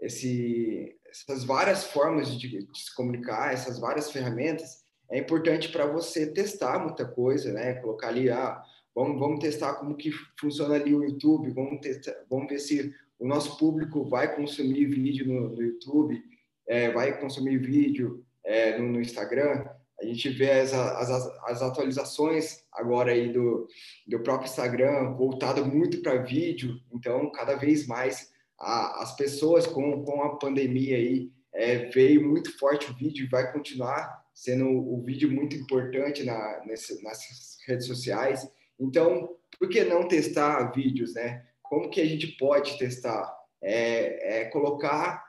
esse, 0.00 0.96
essas 1.08 1.44
várias 1.44 1.84
formas 1.84 2.30
de, 2.38 2.48
de, 2.48 2.66
se 2.78 2.94
comunicar, 2.94 3.52
essas 3.52 3.78
várias 3.78 4.10
ferramentas, 4.10 4.84
é 5.10 5.18
importante 5.18 5.68
para 5.68 5.86
você 5.86 6.26
testar 6.26 6.78
muita 6.78 7.06
coisa, 7.06 7.52
né? 7.52 7.74
Colocar 7.74 8.08
ali, 8.08 8.28
ah, 8.28 8.60
vamos, 8.94 9.20
vamos 9.20 9.38
testar 9.38 9.74
como 9.74 9.96
que 9.96 10.10
funciona 10.40 10.74
ali 10.74 10.94
o 10.94 11.04
YouTube, 11.04 11.50
vamos, 11.50 11.80
testar, 11.80 12.14
vamos 12.28 12.48
ver 12.48 12.58
se 12.58 12.92
o 13.18 13.26
nosso 13.26 13.56
público 13.56 14.04
vai 14.04 14.34
consumir 14.34 14.86
vídeo 14.86 15.26
no, 15.26 15.48
no 15.50 15.62
YouTube, 15.62 16.22
é, 16.68 16.90
vai 16.90 17.18
consumir 17.18 17.58
vídeo 17.58 18.24
é, 18.44 18.78
no, 18.78 18.88
no, 18.88 19.00
Instagram. 19.00 19.66
A 20.00 20.04
gente 20.04 20.28
vê 20.28 20.50
as, 20.50 20.74
as, 20.74 21.10
as, 21.44 21.62
atualizações 21.62 22.64
agora 22.72 23.12
aí 23.12 23.32
do, 23.32 23.66
do 24.06 24.20
próprio 24.20 24.48
Instagram 24.48 25.14
voltado 25.14 25.64
muito 25.64 26.02
para 26.02 26.22
vídeo, 26.22 26.78
então 26.92 27.30
cada 27.32 27.56
vez 27.56 27.86
mais 27.86 28.30
a, 28.58 29.02
as 29.02 29.16
pessoas 29.16 29.66
com, 29.66 30.04
com 30.04 30.22
a 30.22 30.36
pandemia 30.36 30.96
aí 30.96 31.30
é, 31.54 31.88
veio 31.88 32.28
muito 32.28 32.56
forte 32.58 32.90
o 32.90 32.94
vídeo 32.94 33.24
e 33.24 33.30
vai 33.30 33.50
continuar 33.50 34.24
sendo 34.34 34.68
o, 34.68 35.02
vídeo 35.02 35.32
muito 35.32 35.56
importante 35.56 36.22
na, 36.22 36.62
nesse, 36.66 37.02
nas 37.02 37.56
redes 37.66 37.86
sociais. 37.86 38.46
Então, 38.78 39.34
por 39.58 39.66
que 39.70 39.82
não 39.82 40.06
testar 40.06 40.70
vídeos, 40.72 41.14
né? 41.14 41.42
Como 41.68 41.90
que 41.90 42.00
a 42.00 42.06
gente 42.06 42.28
pode 42.38 42.78
testar? 42.78 43.34
É, 43.62 44.40
é 44.40 44.44
colocar, 44.46 45.24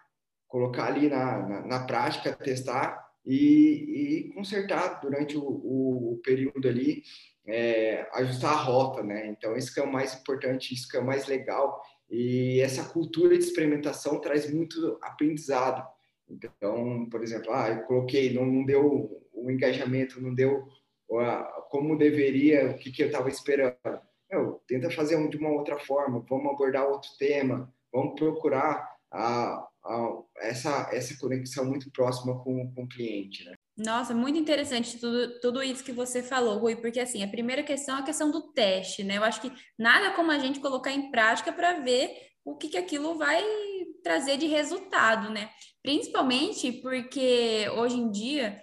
colocar 0.47 0.85
ali 0.85 1.09
na, 1.09 1.39
na, 1.39 1.61
na 1.65 1.79
prática, 1.85 2.33
testar 2.33 3.07
e, 3.25 4.27
e, 4.29 4.33
consertar 4.33 5.01
durante 5.01 5.37
o, 5.37 5.43
o, 5.43 6.21
período 6.23 6.67
ali, 6.67 7.03
é, 7.45 8.07
ajustar 8.13 8.53
a 8.53 8.61
rota, 8.63 9.03
né? 9.03 9.27
Então, 9.27 9.55
isso 9.55 9.73
que 9.73 9.79
é 9.79 9.83
o 9.83 9.91
mais 9.91 10.13
importante, 10.13 10.73
isso 10.73 10.87
que 10.87 10.97
é 10.97 10.99
o 10.99 11.05
mais 11.05 11.27
legal. 11.27 11.81
E 12.09 12.61
essa 12.61 12.85
cultura 12.85 13.37
de 13.37 13.43
experimentação 13.43 14.19
traz 14.21 14.51
muito 14.51 14.97
aprendizado. 15.01 15.85
Então, 16.29 17.07
por 17.09 17.21
exemplo, 17.23 17.51
ah, 17.53 17.69
eu 17.69 17.83
coloquei, 17.83 18.33
não, 18.33 18.45
não 18.45 18.65
deu 18.65 19.25
o 19.33 19.51
engajamento, 19.51 20.21
não 20.21 20.33
deu 20.33 20.67
como 21.69 21.97
deveria, 21.97 22.71
o 22.71 22.77
que, 22.77 22.91
que 22.91 23.03
eu 23.03 23.07
estava 23.07 23.29
esperando. 23.29 23.75
Meu, 24.29 24.61
tenta 24.67 24.91
fazer 24.91 25.15
de 25.29 25.37
uma 25.37 25.49
outra 25.49 25.79
forma, 25.79 26.23
vamos 26.29 26.51
abordar 26.51 26.87
outro 26.87 27.09
tema, 27.17 27.73
vamos 27.91 28.15
procurar 28.15 28.97
a, 29.11 29.67
a, 29.83 30.23
essa, 30.39 30.89
essa 30.91 31.17
conexão 31.17 31.65
muito 31.65 31.89
próxima 31.91 32.37
com, 32.43 32.73
com 32.73 32.83
o 32.83 32.87
cliente, 32.87 33.45
né? 33.45 33.53
Nossa, 33.77 34.13
muito 34.13 34.39
interessante 34.39 34.99
tudo, 34.99 35.39
tudo 35.39 35.61
isso 35.61 35.83
que 35.83 35.91
você 35.91 36.23
falou, 36.23 36.57
Rui, 36.57 36.75
porque 36.75 36.99
assim, 36.99 37.23
a 37.23 37.27
primeira 37.27 37.61
questão 37.61 37.97
é 37.97 37.99
a 37.99 38.05
questão 38.05 38.31
do 38.31 38.51
teste, 38.51 39.03
né? 39.03 39.17
Eu 39.17 39.23
acho 39.23 39.39
que 39.39 39.51
nada 39.77 40.15
como 40.15 40.31
a 40.31 40.39
gente 40.39 40.59
colocar 40.59 40.91
em 40.91 41.11
prática 41.11 41.53
para 41.53 41.79
ver 41.79 42.09
o 42.43 42.55
que, 42.55 42.69
que 42.69 42.77
aquilo 42.77 43.17
vai 43.17 43.43
trazer 44.03 44.37
de 44.37 44.47
resultado, 44.47 45.29
né? 45.29 45.51
Principalmente 45.83 46.71
porque 46.71 47.69
hoje 47.77 47.97
em 47.97 48.09
dia 48.09 48.59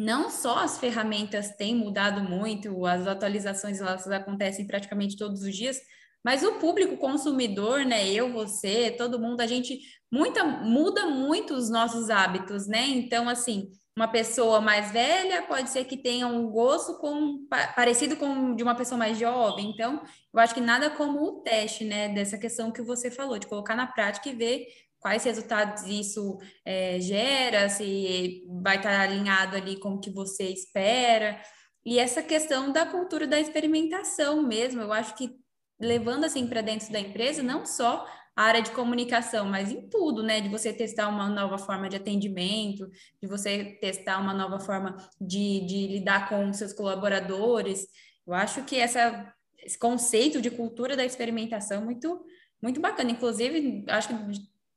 não 0.00 0.30
só 0.30 0.60
as 0.60 0.78
ferramentas 0.78 1.54
têm 1.56 1.74
mudado 1.74 2.22
muito, 2.22 2.86
as 2.86 3.06
atualizações 3.06 3.82
elas 3.82 4.06
acontecem 4.06 4.66
praticamente 4.66 5.14
todos 5.14 5.42
os 5.42 5.54
dias, 5.54 5.78
mas 6.24 6.42
o 6.42 6.54
público 6.54 6.96
consumidor, 6.96 7.84
né, 7.84 8.08
eu, 8.10 8.32
você, 8.32 8.90
todo 8.92 9.20
mundo, 9.20 9.42
a 9.42 9.46
gente 9.46 9.78
muita, 10.10 10.42
muda 10.42 11.04
muito 11.06 11.52
os 11.52 11.68
nossos 11.68 12.08
hábitos, 12.08 12.66
né? 12.66 12.86
Então, 12.88 13.28
assim, 13.28 13.70
uma 13.94 14.08
pessoa 14.08 14.58
mais 14.58 14.90
velha 14.90 15.42
pode 15.42 15.68
ser 15.68 15.84
que 15.84 15.98
tenha 15.98 16.26
um 16.26 16.50
gosto 16.50 16.98
com, 16.98 17.46
parecido 17.76 18.16
com 18.16 18.54
de 18.56 18.62
uma 18.62 18.74
pessoa 18.74 18.98
mais 18.98 19.18
jovem. 19.18 19.70
Então, 19.70 20.02
eu 20.32 20.40
acho 20.40 20.54
que 20.54 20.62
nada 20.62 20.88
como 20.88 21.22
o 21.22 21.42
teste, 21.42 21.84
né, 21.84 22.08
dessa 22.08 22.38
questão 22.38 22.70
que 22.70 22.80
você 22.80 23.10
falou, 23.10 23.38
de 23.38 23.46
colocar 23.46 23.76
na 23.76 23.86
prática 23.86 24.30
e 24.30 24.34
ver 24.34 24.66
quais 25.00 25.24
resultados 25.24 25.84
isso 25.86 26.38
é, 26.64 27.00
gera, 27.00 27.68
se 27.68 28.44
vai 28.62 28.76
estar 28.76 29.00
alinhado 29.00 29.56
ali 29.56 29.78
com 29.80 29.94
o 29.94 30.00
que 30.00 30.10
você 30.10 30.44
espera. 30.44 31.40
E 31.84 31.98
essa 31.98 32.22
questão 32.22 32.70
da 32.70 32.86
cultura 32.86 33.26
da 33.26 33.40
experimentação 33.40 34.42
mesmo, 34.42 34.82
eu 34.82 34.92
acho 34.92 35.16
que 35.16 35.34
levando 35.80 36.24
assim 36.24 36.46
para 36.46 36.60
dentro 36.60 36.92
da 36.92 37.00
empresa, 37.00 37.42
não 37.42 37.64
só 37.64 38.06
a 38.36 38.42
área 38.44 38.62
de 38.62 38.70
comunicação, 38.70 39.46
mas 39.46 39.70
em 39.70 39.88
tudo, 39.88 40.22
né? 40.22 40.40
De 40.40 40.48
você 40.48 40.72
testar 40.72 41.08
uma 41.08 41.28
nova 41.28 41.58
forma 41.58 41.88
de 41.88 41.96
atendimento, 41.96 42.88
de 43.22 43.28
você 43.28 43.78
testar 43.80 44.18
uma 44.18 44.34
nova 44.34 44.60
forma 44.60 44.96
de, 45.20 45.66
de 45.66 45.86
lidar 45.88 46.28
com 46.28 46.52
seus 46.52 46.72
colaboradores. 46.72 47.86
Eu 48.26 48.34
acho 48.34 48.64
que 48.64 48.76
essa, 48.76 49.32
esse 49.58 49.78
conceito 49.78 50.40
de 50.40 50.50
cultura 50.50 50.96
da 50.96 51.04
experimentação 51.04 51.82
é 51.82 51.84
muito, 51.84 52.24
muito 52.62 52.80
bacana. 52.80 53.10
Inclusive, 53.10 53.84
acho 53.88 54.08
que 54.08 54.14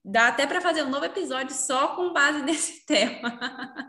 dá 0.03 0.27
até 0.27 0.45
para 0.45 0.59
fazer 0.59 0.83
um 0.83 0.89
novo 0.89 1.05
episódio 1.05 1.55
só 1.55 1.95
com 1.95 2.11
base 2.11 2.41
nesse 2.43 2.85
tema. 2.85 3.39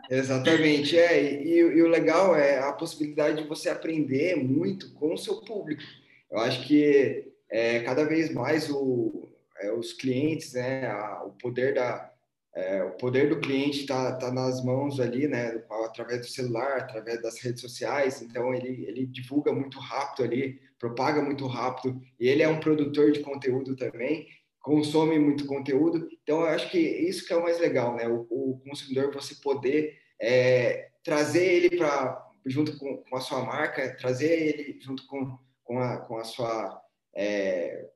Exatamente, 0.09 0.97
é. 0.97 1.43
E, 1.43 1.59
e, 1.59 1.81
o 1.81 1.87
legal 1.87 2.35
é 2.35 2.59
a 2.59 2.71
possibilidade 2.71 3.41
de 3.41 3.49
você 3.49 3.69
aprender 3.69 4.35
muito 4.35 4.93
com 4.93 5.13
o 5.13 5.17
seu 5.17 5.41
público. 5.41 5.83
Eu 6.31 6.39
acho 6.39 6.65
que 6.65 7.31
é, 7.49 7.81
cada 7.81 8.05
vez 8.05 8.33
mais 8.33 8.69
o, 8.69 9.29
é, 9.59 9.71
os 9.71 9.93
clientes, 9.93 10.53
né, 10.53 10.87
a, 10.87 11.23
o 11.23 11.31
poder 11.31 11.73
da 11.73 12.11
é, 12.53 12.81
o 12.85 12.91
poder 12.91 13.27
do 13.27 13.41
cliente 13.41 13.81
está 13.81 14.13
tá 14.13 14.31
nas 14.31 14.63
mãos 14.63 15.01
ali, 15.01 15.27
né, 15.27 15.61
através 15.83 16.21
do 16.21 16.27
celular, 16.27 16.77
através 16.77 17.21
das 17.21 17.37
redes 17.41 17.59
sociais. 17.59 18.21
Então 18.21 18.53
ele 18.53 18.85
ele 18.87 19.05
divulga 19.05 19.51
muito 19.51 19.77
rápido 19.77 20.23
ali, 20.23 20.61
propaga 20.79 21.21
muito 21.21 21.45
rápido. 21.47 22.01
E 22.17 22.29
ele 22.29 22.41
é 22.41 22.47
um 22.47 22.61
produtor 22.61 23.11
de 23.11 23.19
conteúdo 23.19 23.75
também, 23.75 24.25
consome 24.65 25.19
muito 25.19 25.45
conteúdo. 25.45 26.09
Então 26.23 26.41
eu 26.41 26.47
acho 26.47 26.71
que 26.71 26.79
isso 26.79 27.25
que 27.25 27.31
é 27.31 27.35
o 27.35 27.43
mais 27.43 27.59
legal, 27.59 27.95
né, 27.95 28.07
o, 28.07 28.25
o 28.29 28.59
consumidor 28.67 29.13
você 29.13 29.35
poder 29.35 29.95
é, 30.19 30.89
trazer 31.03 31.45
ele 31.45 31.77
para 31.77 32.25
junto 32.47 32.77
com, 32.77 32.97
com, 32.97 33.15
a 33.15 33.21
sua 33.21 33.45
marca, 33.45 33.95
trazer 33.95 34.31
ele 34.31 34.79
junto 34.81 35.05
com, 35.05 35.37
com, 35.63 35.79
a, 35.79 35.97
com 35.97 36.17
a 36.17 36.23
sua 36.23 36.81
é, 37.15 37.89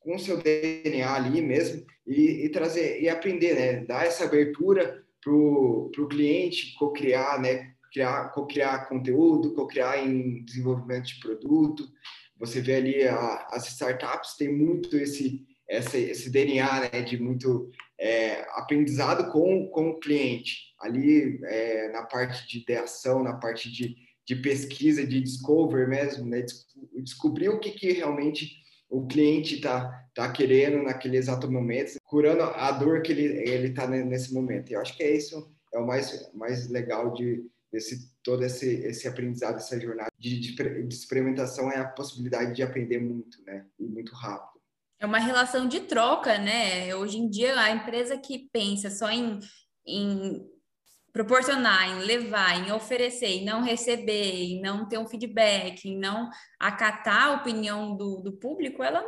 com 0.00 0.16
o 0.16 0.18
seu 0.18 0.38
DNA 0.38 1.14
ali 1.14 1.42
mesmo 1.42 1.84
e, 2.06 2.44
e 2.44 2.48
trazer 2.48 3.00
e 3.02 3.08
aprender, 3.08 3.54
né? 3.54 3.84
Dar 3.84 4.06
essa 4.06 4.24
abertura 4.24 5.04
para 5.22 5.32
o 5.32 6.08
cliente 6.08 6.74
co-criar, 6.78 7.40
né? 7.40 7.74
Criar, 7.92 8.30
co-criar 8.30 8.88
conteúdo, 8.88 9.54
co-criar 9.54 9.98
em 9.98 10.42
desenvolvimento 10.44 11.06
de 11.06 11.20
produto. 11.20 11.86
Você 12.38 12.60
vê 12.60 12.76
ali 12.76 13.06
a, 13.06 13.46
as 13.50 13.68
startups 13.68 14.36
têm 14.36 14.52
muito 14.52 14.96
esse 14.96 15.46
esse, 15.76 16.30
DNA 16.30 16.80
né, 16.80 17.02
de 17.02 17.20
muito 17.20 17.70
é, 17.98 18.42
aprendizado 18.52 19.30
com, 19.30 19.68
com 19.68 19.90
o 19.90 20.00
cliente 20.00 20.74
ali 20.80 21.40
é, 21.44 21.90
na 21.92 22.02
parte 22.02 22.46
de 22.48 22.58
ideação, 22.58 23.22
na 23.22 23.34
parte 23.34 23.70
de, 23.70 23.96
de 24.26 24.36
pesquisa, 24.36 25.06
de 25.06 25.20
discover 25.20 25.88
mesmo, 25.88 26.26
né, 26.26 26.44
descobrir 26.96 27.48
o 27.48 27.58
que, 27.58 27.70
que 27.70 27.92
realmente 27.92 28.62
o 28.88 29.06
cliente 29.06 29.56
está 29.56 30.06
tá 30.14 30.30
querendo 30.30 30.82
naquele 30.82 31.16
exato 31.16 31.50
momento, 31.50 31.98
curando 32.04 32.42
a 32.42 32.70
dor 32.70 33.02
que 33.02 33.12
ele 33.12 33.24
ele 33.48 33.68
está 33.68 33.86
nesse 33.88 34.32
momento. 34.32 34.70
E 34.70 34.74
eu 34.74 34.80
acho 34.80 34.96
que 34.96 35.02
é 35.02 35.16
isso 35.16 35.52
é 35.72 35.78
o 35.78 35.86
mais 35.86 36.32
mais 36.32 36.68
legal 36.70 37.12
de 37.12 37.44
desse 37.72 38.14
todo 38.22 38.44
esse 38.44 38.68
esse 38.84 39.08
aprendizado, 39.08 39.56
essa 39.56 39.80
jornada 39.80 40.12
de, 40.18 40.38
de, 40.38 40.54
de 40.54 40.94
experimentação 40.94 41.70
é 41.72 41.78
a 41.78 41.88
possibilidade 41.88 42.54
de 42.54 42.62
aprender 42.62 43.00
muito, 43.00 43.42
né? 43.44 43.66
E 43.78 43.84
muito 43.84 44.14
rápido. 44.14 44.53
É 45.04 45.06
uma 45.06 45.18
relação 45.18 45.68
de 45.68 45.80
troca, 45.80 46.38
né? 46.38 46.94
Hoje 46.94 47.18
em 47.18 47.28
dia 47.28 47.60
a 47.60 47.70
empresa 47.70 48.16
que 48.16 48.48
pensa 48.50 48.88
só 48.88 49.10
em, 49.10 49.38
em 49.86 50.42
proporcionar, 51.12 51.90
em 51.90 51.98
levar, 52.06 52.66
em 52.66 52.72
oferecer, 52.72 53.26
em 53.26 53.44
não 53.44 53.62
receber, 53.62 54.32
em 54.32 54.62
não 54.62 54.88
ter 54.88 54.96
um 54.96 55.06
feedback, 55.06 55.86
em 55.86 55.98
não 55.98 56.30
acatar 56.58 57.24
a 57.24 57.32
opinião 57.32 57.94
do, 57.94 58.22
do 58.22 58.32
público, 58.32 58.82
ela, 58.82 59.04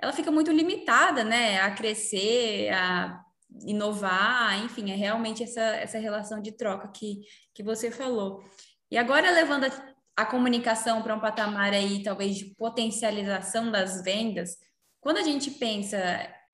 ela 0.00 0.12
fica 0.12 0.30
muito 0.30 0.52
limitada, 0.52 1.24
né, 1.24 1.62
a 1.62 1.72
crescer, 1.72 2.72
a 2.72 3.20
inovar, 3.66 4.64
enfim, 4.64 4.92
é 4.92 4.94
realmente 4.94 5.42
essa, 5.42 5.62
essa 5.62 5.98
relação 5.98 6.40
de 6.40 6.52
troca 6.52 6.86
que, 6.94 7.22
que 7.52 7.64
você 7.64 7.90
falou. 7.90 8.44
E 8.88 8.96
agora, 8.96 9.32
levando 9.32 9.64
a, 9.64 9.94
a 10.16 10.24
comunicação 10.24 11.02
para 11.02 11.16
um 11.16 11.20
patamar 11.20 11.72
aí, 11.72 12.04
talvez, 12.04 12.36
de 12.36 12.54
potencialização 12.54 13.72
das 13.72 14.00
vendas, 14.04 14.67
quando 15.08 15.16
a 15.16 15.22
gente 15.22 15.50
pensa 15.52 15.98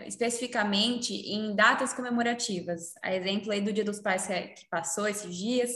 especificamente 0.06 1.12
em 1.12 1.56
datas 1.56 1.92
comemorativas, 1.92 2.94
a 3.02 3.12
exemplo 3.12 3.50
aí 3.50 3.60
do 3.60 3.72
Dia 3.72 3.82
dos 3.82 3.98
Pais 3.98 4.28
que 4.28 4.68
passou 4.70 5.08
esses 5.08 5.36
dias, 5.36 5.72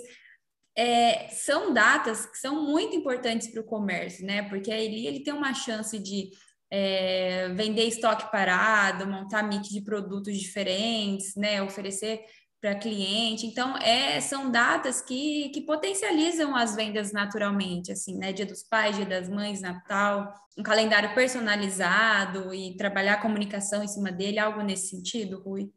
é, 0.76 1.26
são 1.26 1.74
datas 1.74 2.24
que 2.26 2.38
são 2.38 2.64
muito 2.64 2.94
importantes 2.94 3.48
para 3.48 3.62
o 3.62 3.64
comércio, 3.64 4.24
né? 4.24 4.48
Porque 4.48 4.70
aí 4.70 5.04
ele 5.08 5.24
tem 5.24 5.34
uma 5.34 5.52
chance 5.54 5.98
de 5.98 6.30
é, 6.70 7.48
vender 7.48 7.82
estoque 7.82 8.30
parado, 8.30 9.08
montar 9.08 9.42
mix 9.42 9.68
de 9.70 9.80
produtos 9.80 10.38
diferentes, 10.38 11.34
né? 11.34 11.60
Oferecer 11.60 12.24
para 12.60 12.74
cliente. 12.74 13.46
Então, 13.46 13.76
é, 13.78 14.20
são 14.20 14.50
datas 14.50 15.00
que, 15.00 15.48
que 15.50 15.60
potencializam 15.60 16.56
as 16.56 16.74
vendas 16.74 17.12
naturalmente, 17.12 17.92
assim, 17.92 18.16
né? 18.16 18.32
Dia 18.32 18.46
dos 18.46 18.62
Pais, 18.62 18.96
Dia 18.96 19.06
das 19.06 19.28
Mães, 19.28 19.60
Natal, 19.60 20.32
um 20.56 20.62
calendário 20.62 21.14
personalizado 21.14 22.52
e 22.52 22.76
trabalhar 22.76 23.14
a 23.14 23.22
comunicação 23.22 23.82
em 23.82 23.88
cima 23.88 24.10
dele, 24.10 24.38
algo 24.38 24.62
nesse 24.62 24.88
sentido, 24.88 25.40
Rui? 25.40 25.70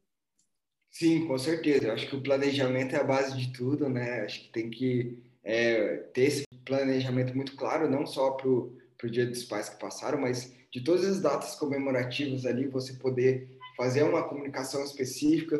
Sim, 0.89 1.27
com 1.27 1.37
certeza. 1.37 1.87
Eu 1.87 1.93
acho 1.93 2.07
que 2.07 2.15
o 2.15 2.23
planejamento 2.23 2.95
é 2.95 2.99
a 2.99 3.03
base 3.03 3.37
de 3.37 3.53
tudo, 3.53 3.87
né? 3.87 4.21
Acho 4.21 4.41
que 4.41 4.49
tem 4.49 4.69
que 4.69 5.17
é, 5.43 5.97
ter 6.13 6.23
esse 6.23 6.43
planejamento 6.65 7.35
muito 7.35 7.55
claro, 7.55 7.89
não 7.89 8.05
só 8.05 8.31
para 8.31 8.49
o 8.49 9.09
Dia 9.09 9.25
dos 9.25 9.43
Pais 9.43 9.69
que 9.69 9.79
passaram, 9.79 10.19
mas 10.19 10.53
de 10.71 10.83
todas 10.83 11.05
as 11.05 11.21
datas 11.21 11.55
comemorativas 11.55 12.45
ali, 12.45 12.67
você 12.67 12.93
poder 12.93 13.57
fazer 13.77 14.03
uma 14.03 14.23
comunicação 14.23 14.83
específica. 14.83 15.59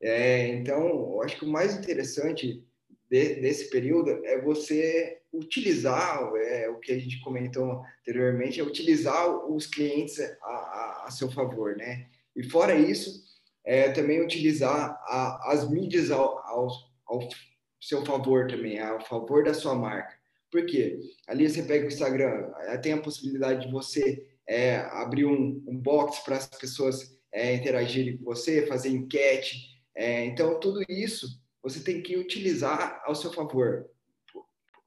É, 0.00 0.48
então, 0.48 1.20
acho 1.22 1.38
que 1.38 1.44
o 1.44 1.50
mais 1.50 1.76
interessante 1.76 2.64
de, 3.10 3.34
desse 3.40 3.70
período 3.70 4.10
é 4.24 4.40
você 4.40 5.20
utilizar 5.32 6.30
é, 6.36 6.68
o 6.68 6.78
que 6.78 6.92
a 6.92 6.98
gente 6.98 7.20
comentou 7.20 7.82
anteriormente, 8.00 8.60
é 8.60 8.62
utilizar 8.62 9.28
os 9.50 9.66
clientes 9.66 10.18
a, 10.20 10.46
a, 10.46 11.04
a 11.06 11.10
seu 11.10 11.30
favor, 11.30 11.76
né? 11.76 12.06
E 12.34 12.42
fora 12.44 12.74
isso, 12.74 13.28
é, 13.64 13.90
também 13.90 14.22
utilizar 14.22 14.98
a, 15.06 15.52
as 15.52 15.68
mídias 15.68 16.10
ao, 16.10 16.38
ao, 16.46 16.68
ao, 17.06 17.28
seu 17.80 18.04
favor 18.04 18.48
também, 18.48 18.78
ao 18.80 19.04
favor 19.04 19.44
da 19.44 19.54
sua 19.54 19.74
marca. 19.74 20.16
Por 20.50 20.64
quê? 20.64 20.98
Ali 21.26 21.48
você 21.48 21.62
pega 21.62 21.84
o 21.84 21.88
Instagram, 21.88 22.50
tem 22.82 22.94
a 22.94 23.00
possibilidade 23.00 23.66
de 23.66 23.72
você 23.72 24.26
é, 24.48 24.76
abrir 24.76 25.26
um, 25.26 25.62
um 25.66 25.76
box 25.76 26.24
para 26.24 26.36
as 26.36 26.46
pessoas 26.46 27.18
é, 27.30 27.54
interagirem 27.54 28.16
com 28.16 28.24
você, 28.24 28.66
fazer 28.66 28.88
enquete. 28.88 29.77
É, 29.98 30.24
então, 30.24 30.60
tudo 30.60 30.80
isso 30.88 31.26
você 31.60 31.80
tem 31.80 32.00
que 32.00 32.16
utilizar 32.16 33.02
ao 33.04 33.16
seu 33.16 33.32
favor. 33.32 33.84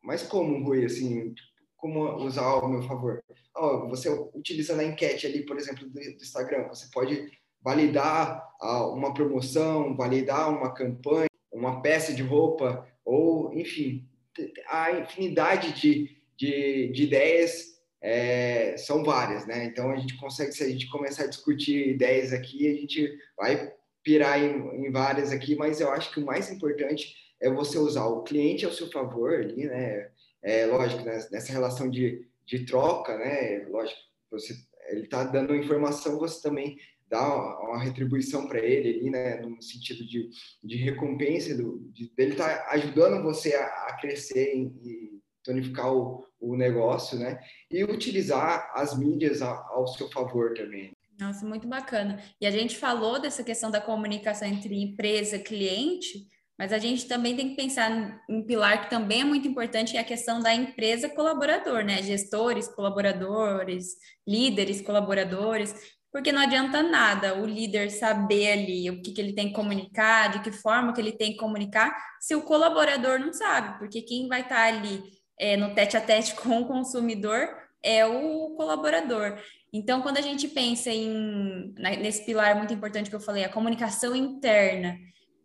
Mas 0.01 0.23
como, 0.23 0.63
Rui, 0.63 0.85
assim, 0.85 1.35
como 1.75 2.15
usar 2.23 2.43
ao 2.45 2.69
meu 2.69 2.81
favor? 2.83 3.21
Oh, 3.53 3.89
você 3.89 4.09
utiliza 4.33 4.73
na 4.73 4.85
enquete 4.85 5.27
ali, 5.27 5.45
por 5.45 5.57
exemplo, 5.57 5.85
do, 5.85 5.93
do 5.93 5.99
Instagram, 5.99 6.69
você 6.69 6.87
pode 6.93 7.29
validar 7.61 8.41
uma 8.93 9.13
promoção, 9.13 9.97
validar 9.97 10.49
uma 10.49 10.73
campanha, 10.73 11.27
uma 11.51 11.81
peça 11.81 12.13
de 12.13 12.23
roupa, 12.23 12.87
ou, 13.03 13.53
enfim, 13.53 14.07
a 14.69 14.93
infinidade 14.93 15.73
de, 15.73 16.17
de, 16.37 16.87
de 16.93 17.03
ideias 17.03 17.65
é, 18.01 18.77
são 18.77 19.03
várias, 19.03 19.45
né? 19.45 19.65
Então, 19.65 19.91
a 19.91 19.97
gente 19.97 20.15
consegue, 20.17 20.53
se 20.53 20.63
a 20.63 20.69
gente 20.69 20.89
começar 20.89 21.25
a 21.25 21.27
discutir 21.27 21.89
ideias 21.89 22.31
aqui, 22.31 22.65
a 22.69 22.73
gente 22.73 23.13
vai 23.35 23.73
pirar 24.03 24.41
em, 24.41 24.85
em 24.85 24.91
várias 24.91 25.31
aqui, 25.31 25.55
mas 25.55 25.79
eu 25.79 25.91
acho 25.91 26.11
que 26.11 26.19
o 26.19 26.25
mais 26.25 26.51
importante 26.51 27.15
é 27.39 27.49
você 27.49 27.77
usar 27.77 28.05
o 28.05 28.23
cliente 28.23 28.65
ao 28.65 28.71
seu 28.71 28.89
favor 28.91 29.33
ali, 29.33 29.65
né? 29.65 30.09
É 30.43 30.65
lógico, 30.65 31.03
né? 31.03 31.19
nessa 31.31 31.51
relação 31.51 31.89
de, 31.89 32.27
de 32.45 32.65
troca, 32.65 33.17
né? 33.17 33.65
Lógico, 33.69 33.99
você 34.29 34.55
ele 34.89 35.03
está 35.03 35.23
dando 35.23 35.55
informação, 35.55 36.19
você 36.19 36.41
também 36.41 36.77
dar 37.11 37.59
uma 37.61 37.83
retribuição 37.83 38.47
para 38.47 38.59
ele 38.59 38.89
ali, 38.89 39.09
né, 39.09 39.41
no 39.41 39.61
sentido 39.61 40.05
de, 40.07 40.29
de 40.63 40.77
recompensa 40.77 41.55
do, 41.55 41.79
de, 41.91 42.09
dele 42.15 42.35
tá 42.35 42.67
ajudando 42.69 43.21
você 43.21 43.53
a, 43.53 43.65
a 43.65 43.97
crescer 43.99 44.55
e 44.55 45.19
tonificar 45.43 45.93
o, 45.93 46.25
o, 46.39 46.55
negócio, 46.55 47.19
né, 47.19 47.37
e 47.69 47.83
utilizar 47.83 48.71
as 48.73 48.97
mídias 48.97 49.41
ao 49.41 49.87
seu 49.87 50.09
favor 50.09 50.53
também. 50.53 50.93
Nossa, 51.21 51.45
muito 51.45 51.67
bacana. 51.67 52.19
E 52.41 52.47
a 52.47 52.51
gente 52.51 52.75
falou 52.75 53.21
dessa 53.21 53.43
questão 53.43 53.69
da 53.69 53.79
comunicação 53.79 54.47
entre 54.47 54.75
empresa 54.75 55.35
e 55.35 55.43
cliente, 55.43 56.27
mas 56.57 56.73
a 56.73 56.79
gente 56.79 57.07
também 57.07 57.35
tem 57.35 57.49
que 57.49 57.55
pensar 57.55 57.91
em 57.91 58.19
um 58.27 58.43
pilar 58.43 58.81
que 58.81 58.89
também 58.89 59.21
é 59.21 59.23
muito 59.23 59.47
importante, 59.47 59.95
é 59.95 59.99
a 59.99 60.03
questão 60.03 60.39
da 60.39 60.51
empresa 60.51 61.07
colaborador, 61.09 61.83
né? 61.83 62.01
Gestores, 62.01 62.67
colaboradores, 62.67 63.97
líderes, 64.27 64.81
colaboradores, 64.81 65.75
porque 66.11 66.31
não 66.31 66.41
adianta 66.41 66.81
nada 66.81 67.39
o 67.39 67.45
líder 67.45 67.91
saber 67.91 68.53
ali 68.53 68.89
o 68.89 68.99
que, 69.03 69.11
que 69.11 69.21
ele 69.21 69.33
tem 69.33 69.49
que 69.49 69.53
comunicar, 69.53 70.31
de 70.31 70.41
que 70.41 70.51
forma 70.51 70.91
que 70.91 70.99
ele 70.99 71.11
tem 71.11 71.33
que 71.33 71.37
comunicar, 71.37 71.95
se 72.19 72.33
o 72.33 72.41
colaborador 72.41 73.19
não 73.19 73.31
sabe, 73.31 73.77
porque 73.77 74.01
quem 74.01 74.27
vai 74.27 74.41
estar 74.41 74.63
ali 74.63 75.03
é, 75.39 75.55
no 75.55 75.75
tete 75.75 75.95
a 75.95 76.01
tete 76.01 76.33
com 76.41 76.61
o 76.61 76.67
consumidor 76.67 77.47
é 77.83 78.05
o 78.05 78.55
colaborador. 78.55 79.39
Então, 79.73 80.01
quando 80.01 80.17
a 80.17 80.21
gente 80.21 80.47
pensa 80.47 80.89
em 80.89 81.73
nesse 81.77 82.25
pilar 82.25 82.55
muito 82.55 82.73
importante 82.73 83.09
que 83.09 83.15
eu 83.15 83.21
falei, 83.21 83.43
a 83.43 83.49
comunicação 83.49 84.15
interna, 84.15 84.97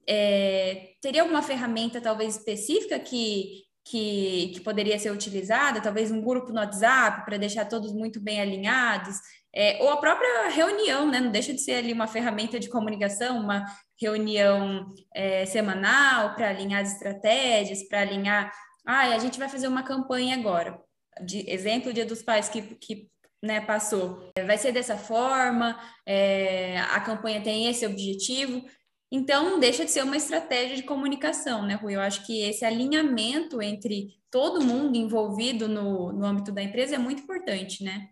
é, 0.08 0.94
teria 1.00 1.22
alguma 1.22 1.42
ferramenta 1.42 2.00
talvez 2.00 2.36
específica 2.36 2.98
que, 2.98 3.62
que, 3.84 4.52
que 4.54 4.60
poderia 4.60 4.98
ser 4.98 5.10
utilizada, 5.10 5.80
talvez 5.80 6.10
um 6.10 6.20
grupo 6.20 6.52
no 6.52 6.60
WhatsApp 6.60 7.24
para 7.24 7.36
deixar 7.36 7.66
todos 7.66 7.92
muito 7.92 8.20
bem 8.20 8.40
alinhados, 8.40 9.16
é, 9.54 9.82
ou 9.82 9.90
a 9.90 9.96
própria 9.96 10.48
reunião, 10.50 11.10
né? 11.10 11.18
Não 11.18 11.30
deixa 11.30 11.54
de 11.54 11.60
ser 11.60 11.76
ali 11.76 11.92
uma 11.92 12.06
ferramenta 12.06 12.60
de 12.60 12.68
comunicação, 12.68 13.40
uma 13.40 13.64
reunião 13.98 14.92
é, 15.14 15.46
semanal 15.46 16.34
para 16.34 16.50
alinhar 16.50 16.82
as 16.82 16.92
estratégias, 16.92 17.82
para 17.88 18.02
alinhar. 18.02 18.52
Ah, 18.84 19.14
a 19.14 19.18
gente 19.18 19.38
vai 19.38 19.48
fazer 19.48 19.66
uma 19.66 19.82
campanha 19.82 20.36
agora. 20.36 20.78
De 21.24 21.48
exemplo, 21.50 21.92
Dia 21.92 22.04
dos 22.04 22.22
Pais 22.22 22.48
que, 22.50 22.60
que 22.60 23.08
né, 23.46 23.60
passou. 23.60 24.30
Vai 24.46 24.58
ser 24.58 24.72
dessa 24.72 24.98
forma, 24.98 25.78
é, 26.04 26.78
a 26.80 27.00
campanha 27.00 27.42
tem 27.42 27.68
esse 27.68 27.86
objetivo. 27.86 28.62
Então, 29.10 29.60
deixa 29.60 29.84
de 29.84 29.90
ser 29.90 30.02
uma 30.02 30.16
estratégia 30.16 30.76
de 30.76 30.82
comunicação, 30.82 31.64
né, 31.64 31.74
Rui? 31.74 31.94
Eu 31.94 32.00
acho 32.00 32.26
que 32.26 32.42
esse 32.42 32.64
alinhamento 32.64 33.62
entre 33.62 34.16
todo 34.30 34.64
mundo 34.64 34.96
envolvido 34.96 35.68
no, 35.68 36.12
no 36.12 36.26
âmbito 36.26 36.52
da 36.52 36.62
empresa 36.62 36.96
é 36.96 36.98
muito 36.98 37.22
importante, 37.22 37.84
né? 37.84 38.10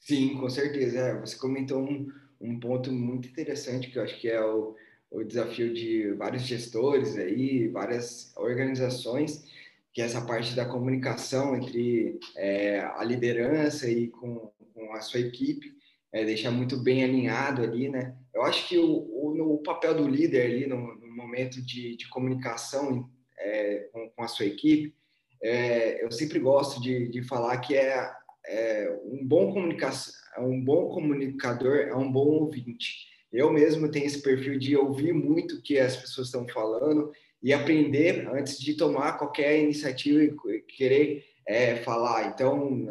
Sim, 0.00 0.36
com 0.38 0.48
certeza. 0.48 0.98
É, 0.98 1.20
você 1.20 1.36
comentou 1.36 1.82
um, 1.82 2.06
um 2.40 2.60
ponto 2.60 2.92
muito 2.92 3.26
interessante 3.28 3.90
que 3.90 3.98
eu 3.98 4.04
acho 4.04 4.20
que 4.20 4.28
é 4.28 4.40
o, 4.44 4.76
o 5.10 5.24
desafio 5.24 5.72
de 5.72 6.12
vários 6.12 6.42
gestores 6.42 7.16
aí, 7.16 7.68
várias 7.68 8.32
organizações, 8.36 9.44
que 9.96 10.02
é 10.02 10.04
essa 10.04 10.20
parte 10.20 10.54
da 10.54 10.66
comunicação 10.66 11.56
entre 11.56 12.20
é, 12.36 12.80
a 12.80 13.02
liderança 13.02 13.90
e 13.90 14.08
com, 14.08 14.52
com 14.74 14.92
a 14.92 15.00
sua 15.00 15.20
equipe, 15.20 15.72
é, 16.12 16.22
deixar 16.22 16.50
muito 16.50 16.76
bem 16.76 17.02
alinhado 17.02 17.62
ali, 17.62 17.88
né? 17.88 18.14
Eu 18.34 18.42
acho 18.42 18.68
que 18.68 18.76
o, 18.76 18.84
o, 18.84 19.54
o 19.54 19.62
papel 19.62 19.94
do 19.94 20.06
líder 20.06 20.44
ali 20.44 20.66
no, 20.66 20.96
no 20.96 21.16
momento 21.16 21.64
de, 21.64 21.96
de 21.96 22.10
comunicação 22.10 23.08
é, 23.38 23.88
com, 23.90 24.10
com, 24.10 24.22
a 24.22 24.28
sua 24.28 24.44
equipe, 24.44 24.94
é, 25.42 26.04
eu 26.04 26.12
sempre 26.12 26.40
gosto 26.40 26.78
de, 26.78 27.08
de 27.08 27.22
falar 27.22 27.56
que 27.56 27.74
é 27.74 28.12
é, 28.48 29.00
um 29.02 29.26
bom 29.26 29.50
comunicação, 29.50 30.12
um 30.40 30.62
bom 30.62 30.90
comunicador 30.90 31.74
é 31.74 31.96
um 31.96 32.12
bom 32.12 32.26
ouvinte. 32.26 33.06
Eu 33.32 33.50
mesmo 33.50 33.90
tenho 33.90 34.04
esse 34.04 34.20
perfil 34.20 34.58
de 34.58 34.76
ouvir 34.76 35.14
muito 35.14 35.56
o 35.56 35.62
que 35.62 35.78
as 35.78 35.96
pessoas 35.96 36.28
estão 36.28 36.46
falando 36.46 37.10
e 37.42 37.52
aprender 37.52 38.28
antes 38.28 38.58
de 38.58 38.74
tomar 38.74 39.18
qualquer 39.18 39.58
iniciativa 39.62 40.22
e 40.22 40.60
querer 40.62 41.24
é, 41.46 41.76
falar. 41.76 42.28
Então, 42.28 42.88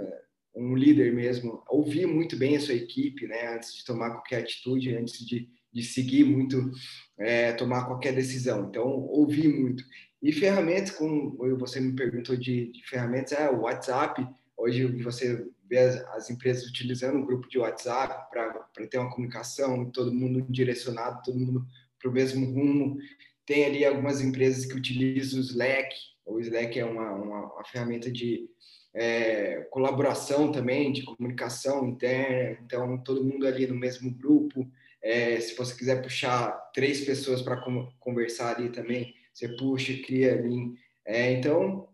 um 0.56 0.76
líder 0.76 1.14
mesmo, 1.14 1.64
ouvir 1.68 2.06
muito 2.06 2.38
bem 2.38 2.56
a 2.56 2.60
sua 2.60 2.76
equipe, 2.76 3.28
né, 3.28 3.56
antes 3.56 3.76
de 3.76 3.84
tomar 3.84 4.12
qualquer 4.12 4.42
atitude, 4.42 4.96
antes 4.96 5.26
de, 5.26 5.50
de 5.74 5.84
seguir 5.84 6.24
muito, 6.24 6.72
é, 7.18 7.52
tomar 7.54 7.86
qualquer 7.86 8.14
decisão. 8.14 8.68
Então, 8.70 8.88
ouvir 8.88 9.50
muito. 9.50 9.84
E 10.22 10.32
ferramentas, 10.32 10.92
como 10.92 11.38
você 11.58 11.80
me 11.80 11.94
perguntou 11.94 12.36
de, 12.38 12.72
de 12.72 12.88
ferramentas, 12.88 13.34
é 13.34 13.50
o 13.50 13.62
WhatsApp, 13.62 14.26
Hoje 14.58 14.86
você 15.04 15.46
vê 15.70 15.80
as, 15.80 15.96
as 16.16 16.30
empresas 16.30 16.68
utilizando 16.68 17.18
um 17.18 17.26
grupo 17.26 17.48
de 17.50 17.60
WhatsApp 17.60 18.30
para 18.32 18.88
ter 18.88 18.98
uma 18.98 19.12
comunicação, 19.12 19.90
todo 19.92 20.14
mundo 20.14 20.46
direcionado, 20.50 21.22
todo 21.24 21.40
mundo 21.40 21.66
para 22.00 22.10
o 22.10 22.14
mesmo 22.14 22.46
rumo. 22.46 22.98
Tem 23.46 23.66
ali 23.66 23.86
algumas 23.86 24.22
empresas 24.22 24.66
que 24.66 24.76
utilizam 24.76 25.40
o 25.40 25.44
Slack. 25.44 25.96
O 26.26 26.40
Slack 26.40 26.80
é 26.80 26.86
uma, 26.86 27.12
uma, 27.12 27.54
uma 27.54 27.64
ferramenta 27.64 28.12
de 28.12 28.50
é, 28.94 29.68
colaboração 29.70 30.52
também, 30.52 30.92
de 30.92 31.04
comunicação 31.04 31.88
interna. 31.88 32.58
Então, 32.66 32.98
todo 33.04 33.24
mundo 33.24 33.46
ali 33.46 33.68
no 33.68 33.76
mesmo 33.76 34.12
grupo. 34.12 34.68
é, 35.02 35.40
se 35.40 35.56
você 35.56 35.76
quiser 35.76 36.02
puxar 36.02 36.52
três 36.74 37.02
pessoas 37.06 37.42
para 37.42 37.62
conversar 38.00 38.56
ali 38.56 38.70
também, 38.70 39.14
você 39.32 39.48
puxa, 39.50 39.94
cria 40.04 40.34
ali. 40.34 40.74
É, 41.06 41.32
então, 41.34 41.88